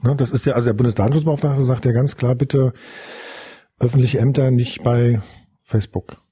[0.03, 2.72] Das ist ja, also der Bundesdatenschutzbeauftragte sagt ja ganz klar, bitte
[3.81, 5.20] öffentliche Ämter nicht bei
[5.62, 6.22] Facebook.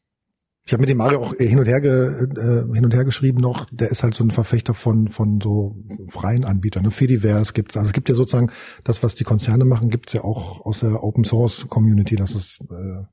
[0.67, 3.39] Ich habe mit dem Mario auch hin und her ge, äh, hin und her geschrieben
[3.39, 3.67] noch.
[3.71, 5.77] Der ist halt so ein Verfechter von von so
[6.09, 6.83] freien Anbietern.
[6.83, 6.91] Ne?
[6.91, 7.77] Fediverse gibt's.
[7.77, 8.51] Also es gibt ja sozusagen
[8.83, 12.59] das, was die Konzerne machen, gibt's ja auch aus der Open Source Community, dass es
[12.69, 13.05] äh,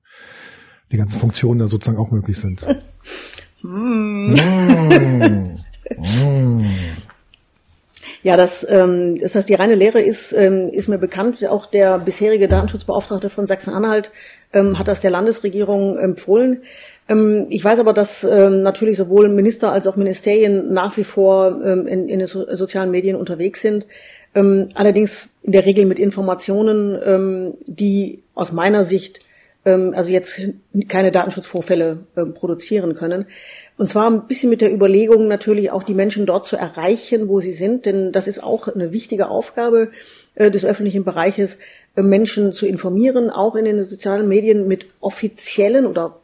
[0.91, 2.65] die ganzen Funktionen da sozusagen auch möglich sind.
[3.61, 4.33] mm.
[5.97, 6.65] Mm.
[8.23, 11.45] Ja, das, ähm, das heißt, die reine Lehre ist, ähm, ist mir bekannt.
[11.45, 14.11] Auch der bisherige Datenschutzbeauftragte von Sachsen-Anhalt
[14.53, 16.63] ähm, hat das der Landesregierung empfohlen.
[17.09, 21.61] Ähm, ich weiß aber, dass ähm, natürlich sowohl Minister als auch Ministerien nach wie vor
[21.65, 23.87] ähm, in, in den so sozialen Medien unterwegs sind.
[24.33, 29.19] Ähm, allerdings in der Regel mit Informationen, ähm, die aus meiner Sicht
[29.65, 30.41] ähm, also jetzt
[30.87, 33.25] keine Datenschutzvorfälle äh, produzieren können.
[33.77, 37.39] Und zwar ein bisschen mit der Überlegung natürlich auch die Menschen dort zu erreichen, wo
[37.39, 39.91] sie sind, denn das ist auch eine wichtige Aufgabe
[40.35, 41.57] äh, des öffentlichen Bereiches,
[41.95, 46.19] äh, Menschen zu informieren, auch in den sozialen Medien mit offiziellen oder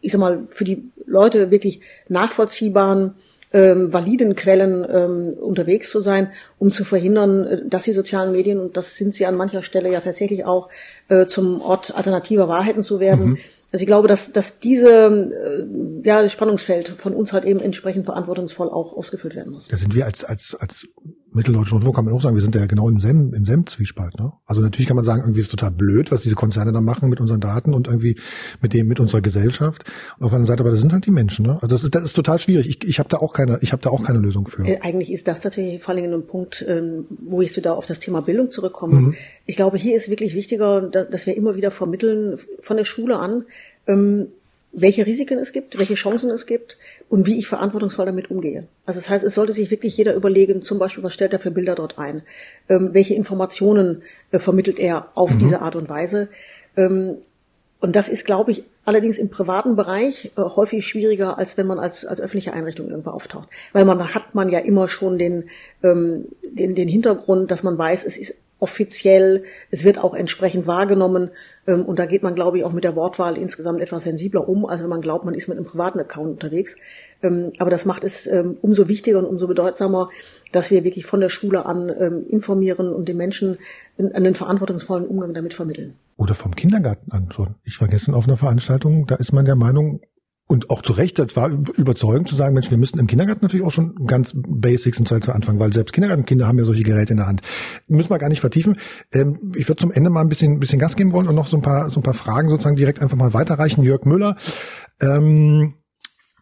[0.00, 3.14] ich sag mal für die Leute wirklich nachvollziehbaren
[3.52, 8.60] ähm, validen Quellen ähm, unterwegs zu sein, um zu verhindern, äh, dass die sozialen Medien,
[8.60, 10.68] und das sind sie an mancher Stelle ja tatsächlich auch,
[11.08, 13.30] äh, zum Ort alternativer Wahrheiten zu werden.
[13.30, 13.38] Mhm.
[13.72, 14.90] Also ich glaube, dass, dass diese
[16.02, 19.68] äh, ja, Spannungsfeld von uns halt eben entsprechend verantwortungsvoll auch ausgefüllt werden muss.
[19.68, 20.88] Da sind wir als, als, als
[21.32, 24.18] Mitteldeutsche Rundfunk kann man auch sagen, wir sind ja genau im selben, im selben Zwiespalt.
[24.18, 24.32] Ne?
[24.46, 27.20] Also natürlich kann man sagen, irgendwie ist total blöd, was diese Konzerne da machen mit
[27.20, 28.16] unseren Daten und irgendwie
[28.60, 29.84] mit dem, mit unserer Gesellschaft.
[30.18, 31.46] Und auf der anderen Seite, aber das sind halt die Menschen.
[31.46, 31.54] Ne?
[31.54, 32.68] Also das ist, das ist total schwierig.
[32.68, 34.66] Ich, ich habe da auch keine, ich habe da auch keine Lösung für.
[34.66, 37.86] Äh, eigentlich ist das natürlich vor allen Dingen ein Punkt, ähm, wo ich wieder auf
[37.86, 39.00] das Thema Bildung zurückkomme.
[39.00, 39.14] Mhm.
[39.46, 43.18] Ich glaube, hier ist wirklich wichtiger, dass, dass wir immer wieder vermitteln von der Schule
[43.18, 43.44] an,
[43.86, 44.28] ähm,
[44.72, 48.68] welche Risiken es gibt, welche Chancen es gibt und wie ich verantwortungsvoll damit umgehe.
[48.86, 51.50] Also das heißt, es sollte sich wirklich jeder überlegen, zum Beispiel, was stellt er für
[51.50, 52.22] Bilder dort ein,
[52.68, 55.38] ähm, welche Informationen äh, vermittelt er auf mhm.
[55.40, 56.28] diese Art und Weise.
[56.76, 57.16] Ähm,
[57.80, 61.78] Und das ist, glaube ich, allerdings im privaten Bereich äh, häufig schwieriger, als wenn man
[61.78, 63.48] als, als öffentliche Einrichtung irgendwo auftaucht.
[63.72, 65.48] Weil man hat man ja immer schon den,
[65.82, 71.30] ähm, den, den Hintergrund, dass man weiß, es ist offiziell, es wird auch entsprechend wahrgenommen.
[71.66, 74.66] Ähm, und da geht man, glaube ich, auch mit der Wortwahl insgesamt etwas sensibler um,
[74.66, 76.76] als wenn man glaubt, man ist mit einem privaten Account unterwegs.
[77.22, 80.10] Ähm, aber das macht es ähm, umso wichtiger und umso bedeutsamer,
[80.52, 83.58] dass wir wirklich von der Schule an ähm, informieren und den Menschen
[83.98, 85.94] einen verantwortungsvollen Umgang damit vermitteln.
[86.20, 87.54] Oder vom Kindergarten an schon.
[87.64, 90.02] Ich war gestern auf einer Veranstaltung, da ist man der Meinung,
[90.48, 93.64] und auch zu Recht, das war überzeugend zu sagen, Mensch, wir müssen im Kindergarten natürlich
[93.64, 97.18] auch schon ganz Basics im Zweifel anfangen, weil selbst Kindergartenkinder haben ja solche Geräte in
[97.18, 97.40] der Hand.
[97.86, 98.76] Müssen wir gar nicht vertiefen.
[99.14, 101.56] Ähm, ich würde zum Ende mal ein bisschen, bisschen Gas geben wollen und noch so
[101.56, 103.82] ein paar, so ein paar Fragen sozusagen direkt einfach mal weiterreichen.
[103.82, 104.36] Jörg Müller,
[105.00, 105.74] ähm,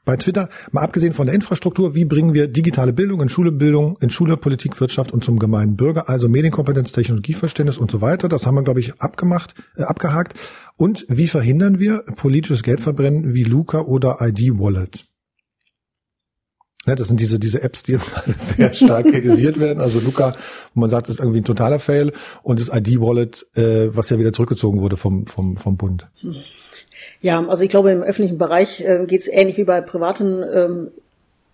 [0.08, 3.98] bei Twitter, mal abgesehen von der Infrastruktur, wie bringen wir digitale Bildung in Schule, Bildung,
[4.00, 8.30] in Schule, Politik, Wirtschaft und zum gemeinen Bürger, also Medienkompetenz, Technologieverständnis und so weiter.
[8.30, 10.32] Das haben wir, glaube ich, abgemacht, äh, abgehakt.
[10.78, 15.04] Und wie verhindern wir politisches Geldverbrennen wie Luca oder ID Wallet?
[16.86, 19.82] Ja, das sind diese, diese Apps, die jetzt gerade sehr stark kritisiert werden.
[19.82, 20.36] Also Luca,
[20.72, 24.08] wo man sagt, das ist irgendwie ein totaler Fail und das ID Wallet, äh, was
[24.08, 26.08] ja wieder zurückgezogen wurde vom, vom, vom Bund.
[27.20, 30.42] Ja, also ich glaube, im öffentlichen Bereich äh, geht es ähnlich wie bei privaten.
[30.42, 30.88] Ähm,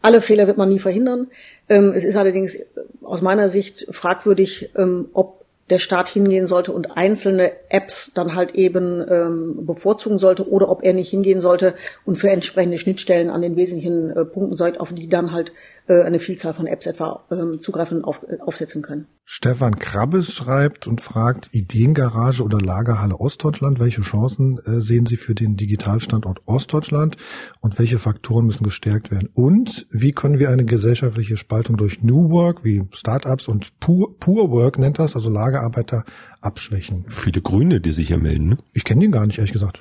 [0.03, 1.29] alle Fehler wird man nie verhindern.
[1.69, 2.59] Ähm, es ist allerdings
[3.03, 8.55] aus meiner Sicht fragwürdig, ähm, ob der Staat hingehen sollte und einzelne Apps dann halt
[8.55, 11.75] eben ähm, bevorzugen sollte oder ob er nicht hingehen sollte
[12.05, 15.53] und für entsprechende Schnittstellen an den wesentlichen äh, Punkten sorgt, auf die dann halt
[15.84, 19.07] äh, eine Vielzahl von Apps etwa ähm, zugreifen auf, äh, aufsetzen können.
[19.27, 25.35] Stefan Krabbes schreibt und fragt, Ideengarage oder Lagerhalle Ostdeutschland, welche Chancen äh, sehen Sie für
[25.35, 27.17] den Digitalstandort Ostdeutschland
[27.61, 29.29] und welche Faktoren müssen gestärkt werden?
[29.35, 34.51] Und wie können wir eine gesellschaftliche Spaltung durch New Work, wie Startups und Pure, Pure
[34.51, 36.05] Work nennt das, also Lagerarbeiter,
[36.41, 37.05] abschwächen?
[37.09, 38.51] Viele Grüne, die sich hier melden.
[38.51, 38.57] Ne?
[38.73, 39.81] Ich kenne den gar nicht, ehrlich gesagt.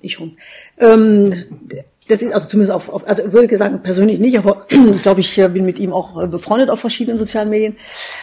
[0.00, 0.36] Ich schon.
[0.78, 1.32] Ähm,
[2.08, 5.20] das ist also zumindest auf, auf also würde ich sagen persönlich nicht, aber ich glaube,
[5.20, 7.76] ich bin mit ihm auch äh, befreundet auf verschiedenen sozialen Medien.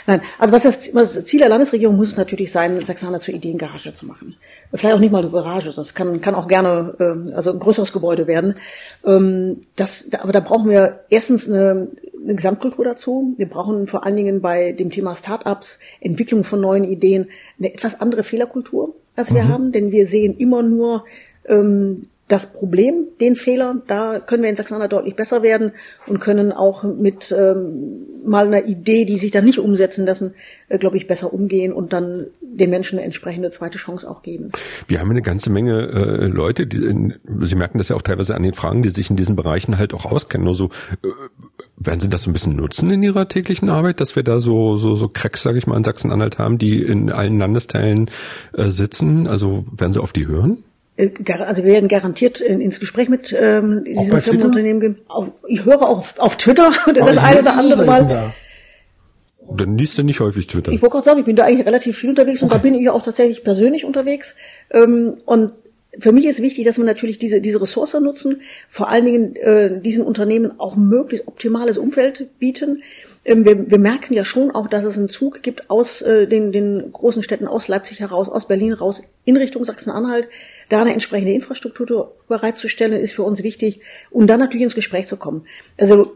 [0.07, 3.93] Nein, also was das, was das Ziel der Landesregierung muss natürlich sein, Sachsen-Anhalt zur Ideengarage
[3.93, 4.35] zu machen.
[4.73, 7.59] Vielleicht auch nicht mal eine Garage, sondern es kann, kann auch gerne ähm, also ein
[7.59, 8.55] größeres Gebäude werden.
[9.05, 11.87] Ähm, das, aber da brauchen wir erstens eine,
[12.23, 13.35] eine Gesamtkultur dazu.
[13.37, 17.27] Wir brauchen vor allen Dingen bei dem Thema Start-ups, Entwicklung von neuen Ideen,
[17.59, 19.49] eine etwas andere Fehlerkultur, als wir mhm.
[19.49, 21.05] haben, denn wir sehen immer nur
[21.47, 25.73] ähm, das Problem, den Fehler, da können wir in Sachsen-Anhalt deutlich besser werden
[26.07, 30.33] und können auch mit ähm, mal einer Idee, die sich dann nicht umsetzen lassen,
[30.67, 34.51] äh, glaube ich, besser umgehen und dann den Menschen eine entsprechende zweite Chance auch geben.
[34.87, 38.33] Wir haben eine ganze Menge äh, Leute, die, in, Sie merken das ja auch teilweise
[38.33, 40.45] an den Fragen, die sich in diesen Bereichen halt auch auskennen.
[40.45, 40.65] Nur so,
[41.03, 41.07] äh,
[41.77, 44.77] werden Sie das so ein bisschen nutzen in Ihrer täglichen Arbeit, dass wir da so
[44.77, 48.09] so so Cracks, sage ich mal, in Sachsen-Anhalt haben, die in allen Landesteilen
[48.53, 49.27] äh, sitzen?
[49.27, 50.63] Also werden Sie auf die hören?
[50.97, 54.97] Äh, also wir werden garantiert ins Gespräch mit ähm, diesen Firmenunternehmen gehen.
[55.47, 58.07] Ich höre auch auf, auf Twitter das eine oder andere Mal.
[58.07, 58.33] Da.
[59.49, 60.71] Dann liest du nicht häufig Twitter.
[60.71, 62.53] Ich wollte gerade sagen, ich bin da eigentlich relativ viel unterwegs okay.
[62.53, 64.35] und da bin ich auch tatsächlich persönlich unterwegs.
[64.71, 65.53] Ähm, und
[65.99, 69.79] für mich ist wichtig, dass wir natürlich diese, diese Ressource nutzen, vor allen Dingen äh,
[69.79, 72.83] diesen Unternehmen auch möglichst optimales Umfeld bieten.
[73.23, 76.51] Ähm, wir, wir merken ja schon auch, dass es einen Zug gibt aus äh, den,
[76.51, 80.27] den großen Städten, aus Leipzig heraus, aus Berlin raus, in Richtung Sachsen-Anhalt.
[80.69, 83.81] Da eine entsprechende Infrastruktur bereitzustellen, ist für uns wichtig.
[84.09, 85.45] Und dann natürlich ins Gespräch zu kommen.
[85.77, 86.13] Also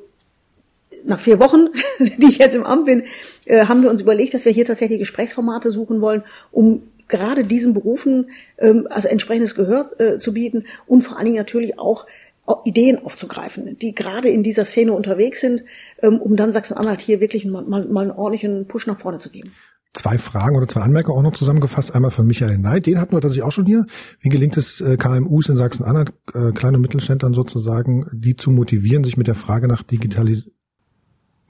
[1.06, 1.68] nach vier Wochen,
[2.00, 3.04] die ich jetzt im Amt bin,
[3.46, 7.74] äh, haben wir uns überlegt, dass wir hier tatsächlich Gesprächsformate suchen wollen, um gerade diesen
[7.74, 12.06] Berufen ähm, also entsprechendes Gehör äh, zu bieten und vor allen Dingen natürlich auch
[12.66, 15.64] Ideen aufzugreifen, die gerade in dieser Szene unterwegs sind,
[16.02, 19.54] ähm, um dann Sachsen-Anhalt hier wirklich mal einen ordentlichen Push nach vorne zu geben
[19.94, 21.94] zwei Fragen oder zwei Anmerkungen auch noch zusammengefasst.
[21.94, 23.86] Einmal von Michael Neid, den hatten wir tatsächlich auch schon hier.
[24.22, 29.18] Wie gelingt es äh, KMUs in Sachsen-Anhalt, äh, kleine Mittelständlern sozusagen, die zu motivieren, sich
[29.18, 30.50] mit der Frage nach Digitalis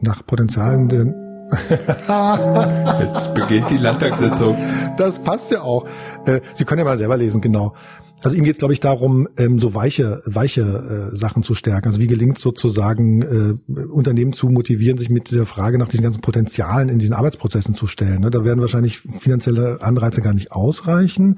[0.01, 1.28] nach Potenzialen der
[3.01, 4.57] Jetzt beginnt die Landtagssitzung.
[4.97, 5.85] Das passt ja auch.
[6.25, 7.73] Äh, Sie können ja mal selber lesen, genau.
[8.21, 11.87] Also ihm geht es, glaube ich, darum, ähm, so weiche, weiche äh, Sachen zu stärken.
[11.87, 16.21] Also wie gelingt sozusagen, äh, Unternehmen zu motivieren, sich mit der Frage nach diesen ganzen
[16.21, 18.21] Potenzialen in diesen Arbeitsprozessen zu stellen.
[18.21, 18.29] Ne?
[18.29, 21.37] Da werden wahrscheinlich finanzielle Anreize gar nicht ausreichen.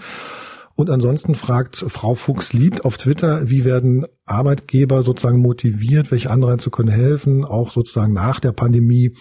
[0.76, 6.72] Und ansonsten fragt Frau Fuchs liebt auf Twitter, wie werden Arbeitgeber sozusagen motiviert, welche Anreize
[6.72, 9.12] können helfen, auch sozusagen nach der Pandemie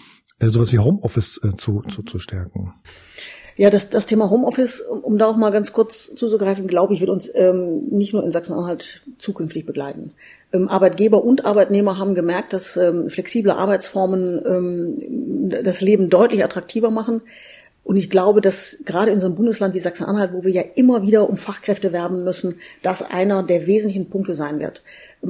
[0.41, 2.75] äh, sowas wie Homeoffice äh, zu, zu, zu stärken.
[3.57, 7.11] Ja, das, das Thema Homeoffice, um da auch mal ganz kurz zuzugreifen, glaube ich, wird
[7.11, 10.13] uns ähm, nicht nur in Sachsen-Anhalt zukünftig begleiten.
[10.53, 16.91] Ähm, Arbeitgeber und Arbeitnehmer haben gemerkt, dass ähm, flexible Arbeitsformen ähm, das Leben deutlich attraktiver
[16.91, 17.21] machen.
[17.85, 21.03] Und ich glaube, dass gerade in so einem Bundesland wie Sachsen-Anhalt, wo wir ja immer
[21.03, 24.83] wieder um Fachkräfte werben müssen, das einer der wesentlichen Punkte sein wird.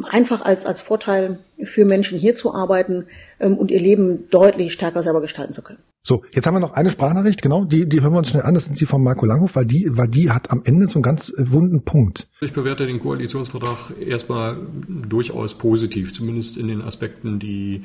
[0.08, 3.06] Einfach als, als Vorteil für Menschen hier zu arbeiten
[3.40, 5.80] ähm, und ihr Leben deutlich stärker selber gestalten zu können.
[6.02, 8.54] So, jetzt haben wir noch eine Sprachnachricht, genau, die, die hören wir uns schnell an,
[8.54, 11.02] das sind die von Marco Langhoff, weil die, weil die hat am Ende so einen
[11.02, 12.28] ganz äh, wunden Punkt.
[12.40, 17.82] Ich bewerte den Koalitionsvertrag erstmal durchaus positiv, zumindest in den Aspekten, die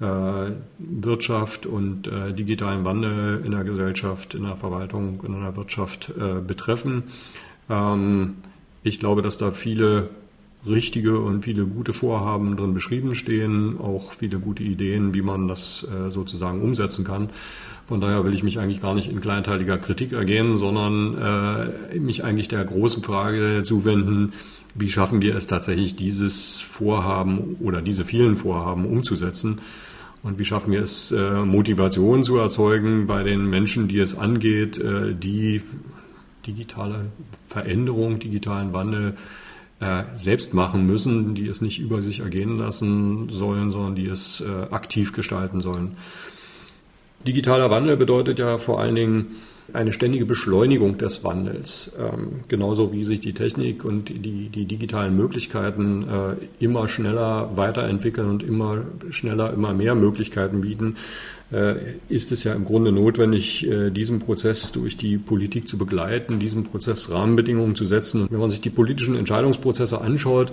[0.00, 6.12] äh, Wirtschaft und äh, digitalen Wandel in der Gesellschaft, in der Verwaltung, in der Wirtschaft
[6.18, 7.04] äh, betreffen.
[7.70, 8.34] Ähm,
[8.82, 10.10] ich glaube, dass da viele
[10.68, 15.84] richtige und viele gute Vorhaben drin beschrieben stehen, auch viele gute Ideen, wie man das
[15.84, 17.30] äh, sozusagen umsetzen kann.
[17.86, 21.18] Von daher will ich mich eigentlich gar nicht in kleinteiliger Kritik ergehen, sondern
[21.92, 24.32] äh, mich eigentlich der großen Frage zuwenden,
[24.74, 29.60] wie schaffen wir es tatsächlich, dieses Vorhaben oder diese vielen Vorhaben umzusetzen?
[30.22, 34.82] Und wie schaffen wir es, äh, Motivation zu erzeugen bei den Menschen, die es angeht,
[34.82, 35.62] die
[36.46, 37.06] digitale
[37.46, 39.16] Veränderung, digitalen Wandel
[39.80, 44.42] äh, selbst machen müssen, die es nicht über sich ergehen lassen sollen, sondern die es
[44.70, 45.96] aktiv gestalten sollen.
[47.26, 49.26] Digitaler Wandel bedeutet ja vor allen Dingen
[49.72, 51.92] eine ständige Beschleunigung des Wandels.
[51.98, 58.28] Ähm, genauso wie sich die Technik und die, die digitalen Möglichkeiten äh, immer schneller weiterentwickeln
[58.28, 60.96] und immer schneller immer mehr Möglichkeiten bieten,
[61.50, 61.76] äh,
[62.08, 66.64] ist es ja im Grunde notwendig, äh, diesen Prozess durch die Politik zu begleiten, diesem
[66.64, 68.22] Prozess Rahmenbedingungen zu setzen.
[68.22, 70.52] Und wenn man sich die politischen Entscheidungsprozesse anschaut,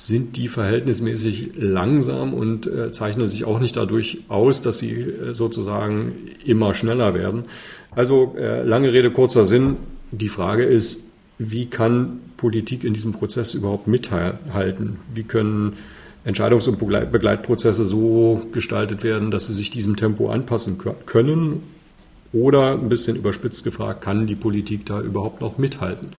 [0.00, 5.34] sind die verhältnismäßig langsam und äh, zeichnen sich auch nicht dadurch aus, dass sie äh,
[5.34, 6.12] sozusagen
[6.44, 7.44] immer schneller werden.
[7.90, 9.76] Also äh, lange Rede, kurzer Sinn.
[10.10, 11.02] Die Frage ist,
[11.38, 14.96] wie kann Politik in diesem Prozess überhaupt mithalten?
[15.14, 15.74] Wie können
[16.24, 21.62] Entscheidungs- und Begleitprozesse so gestaltet werden, dass sie sich diesem Tempo anpassen können?
[22.32, 26.12] Oder ein bisschen überspitzt gefragt, kann die Politik da überhaupt noch mithalten?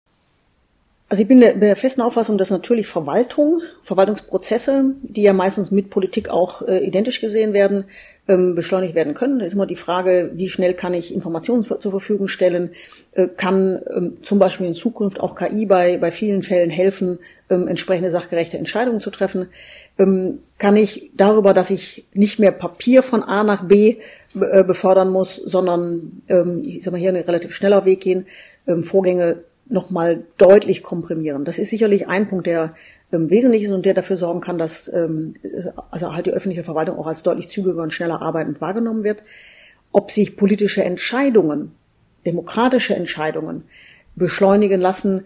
[1.12, 5.90] Also ich bin der, der festen Auffassung, dass natürlich Verwaltung, Verwaltungsprozesse, die ja meistens mit
[5.90, 7.84] Politik auch äh, identisch gesehen werden,
[8.30, 9.40] ähm, beschleunigt werden können.
[9.40, 12.70] Da ist immer die Frage, wie schnell kann ich Informationen für, zur Verfügung stellen?
[13.12, 17.68] Äh, kann ähm, zum Beispiel in Zukunft auch KI bei, bei vielen Fällen helfen, ähm,
[17.68, 19.50] entsprechende sachgerechte Entscheidungen zu treffen?
[20.00, 23.98] Ähm, kann ich darüber, dass ich nicht mehr Papier von A nach B
[24.34, 28.28] äh, befördern muss, sondern ähm, ich sag mal hier ein relativ schneller Weg gehen,
[28.66, 31.46] ähm, Vorgänge nochmal deutlich komprimieren.
[31.46, 32.76] Das ist sicherlich ein Punkt, der
[33.12, 35.36] ähm, wesentlich ist und der dafür sorgen kann, dass ähm,
[35.92, 39.24] also halt die öffentliche Verwaltung auch als deutlich zügiger und schneller arbeitend wahrgenommen wird.
[39.92, 41.72] Ob sich politische Entscheidungen,
[42.26, 43.64] demokratische Entscheidungen
[44.16, 45.24] beschleunigen lassen,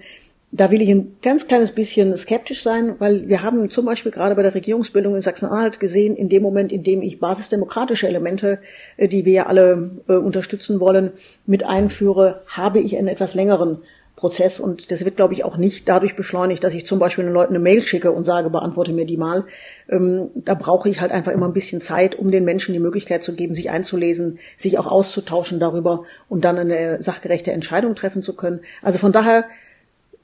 [0.51, 4.35] da will ich ein ganz kleines bisschen skeptisch sein, weil wir haben zum Beispiel gerade
[4.35, 8.59] bei der Regierungsbildung in Sachsen-Anhalt gesehen, in dem Moment, in dem ich basisdemokratische Elemente,
[8.95, 11.11] äh, die wir ja alle äh, unterstützen wollen,
[11.45, 13.79] mit einführe, habe ich einen etwas längeren
[14.16, 17.34] Prozess und das wird, glaube ich, auch nicht dadurch beschleunigt, dass ich zum Beispiel den
[17.34, 19.43] Leuten eine Mail schicke und sage, beantworte mir die mal.
[19.89, 23.24] Ähm, da brauche ich halt einfach immer ein bisschen Zeit, um den Menschen die Möglichkeit
[23.24, 28.36] zu geben, sich einzulesen, sich auch auszutauschen darüber und dann eine sachgerechte Entscheidung treffen zu
[28.36, 28.61] können.
[28.82, 29.45] Also von daher,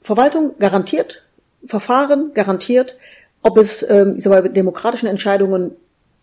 [0.00, 1.22] Verwaltung garantiert,
[1.66, 2.96] Verfahren garantiert,
[3.42, 5.72] ob es ähm, ich sag mal, demokratischen Entscheidungen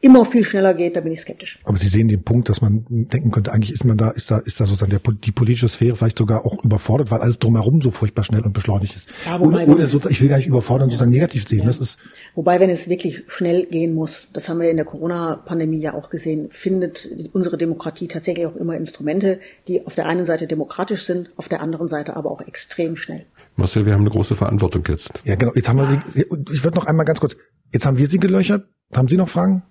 [0.01, 1.59] immer viel schneller geht, da bin ich skeptisch.
[1.63, 4.39] Aber Sie sehen den Punkt, dass man denken könnte, eigentlich ist man da, ist da,
[4.39, 7.91] ist da sozusagen der, die politische Sphäre vielleicht sogar auch überfordert, weil alles drumherum so
[7.91, 9.09] furchtbar schnell und beschleunigt ist.
[9.25, 11.59] Ja, wobei, ohne, ohne sozusagen, ich will gar nicht überfordern, sozusagen negativ sehen.
[11.59, 11.65] Ja.
[11.65, 11.97] Das ist
[12.35, 16.09] wobei, wenn es wirklich schnell gehen muss, das haben wir in der Corona-Pandemie ja auch
[16.09, 21.29] gesehen, findet unsere Demokratie tatsächlich auch immer Instrumente, die auf der einen Seite demokratisch sind,
[21.35, 23.25] auf der anderen Seite aber auch extrem schnell.
[23.57, 25.11] Marcel, wir haben eine große Verantwortung jetzt.
[25.25, 25.51] Ja, genau.
[25.53, 27.35] Jetzt haben wir Sie, ich würde noch einmal ganz kurz,
[27.73, 28.65] jetzt haben wir Sie gelöchert.
[28.95, 29.63] Haben Sie noch Fragen?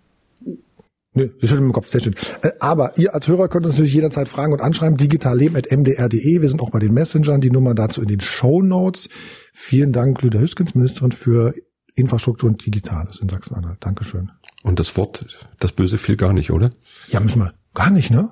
[1.14, 2.14] Nö, wir schütteln im Kopf, sehr schön.
[2.42, 6.42] Äh, aber ihr als Hörer könnt uns natürlich jederzeit fragen und anschreiben, digitalleben.mdr.de.
[6.42, 9.08] Wir sind auch bei den Messengern, die Nummer dazu in den Show Notes.
[9.52, 11.54] Vielen Dank, Lüder Hüskens, Ministerin für
[11.94, 13.78] Infrastruktur und Digitales in Sachsen-Anhalt.
[13.80, 14.30] Dankeschön.
[14.62, 15.26] Und das Wort,
[15.60, 16.70] das Böse fiel gar nicht, oder?
[17.10, 17.54] Ja, müssen wir.
[17.74, 18.30] Gar nicht, ne?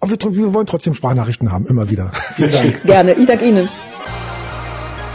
[0.00, 2.12] Aber wir, wir wollen trotzdem Sprachnachrichten haben, immer wieder.
[2.34, 2.82] Vielen Dank.
[2.84, 3.68] Gerne, ich danke Ihnen.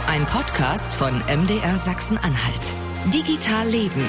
[0.06, 2.74] Ein Podcast von MDR Sachsen-Anhalt.
[3.12, 4.02] Digital Leben.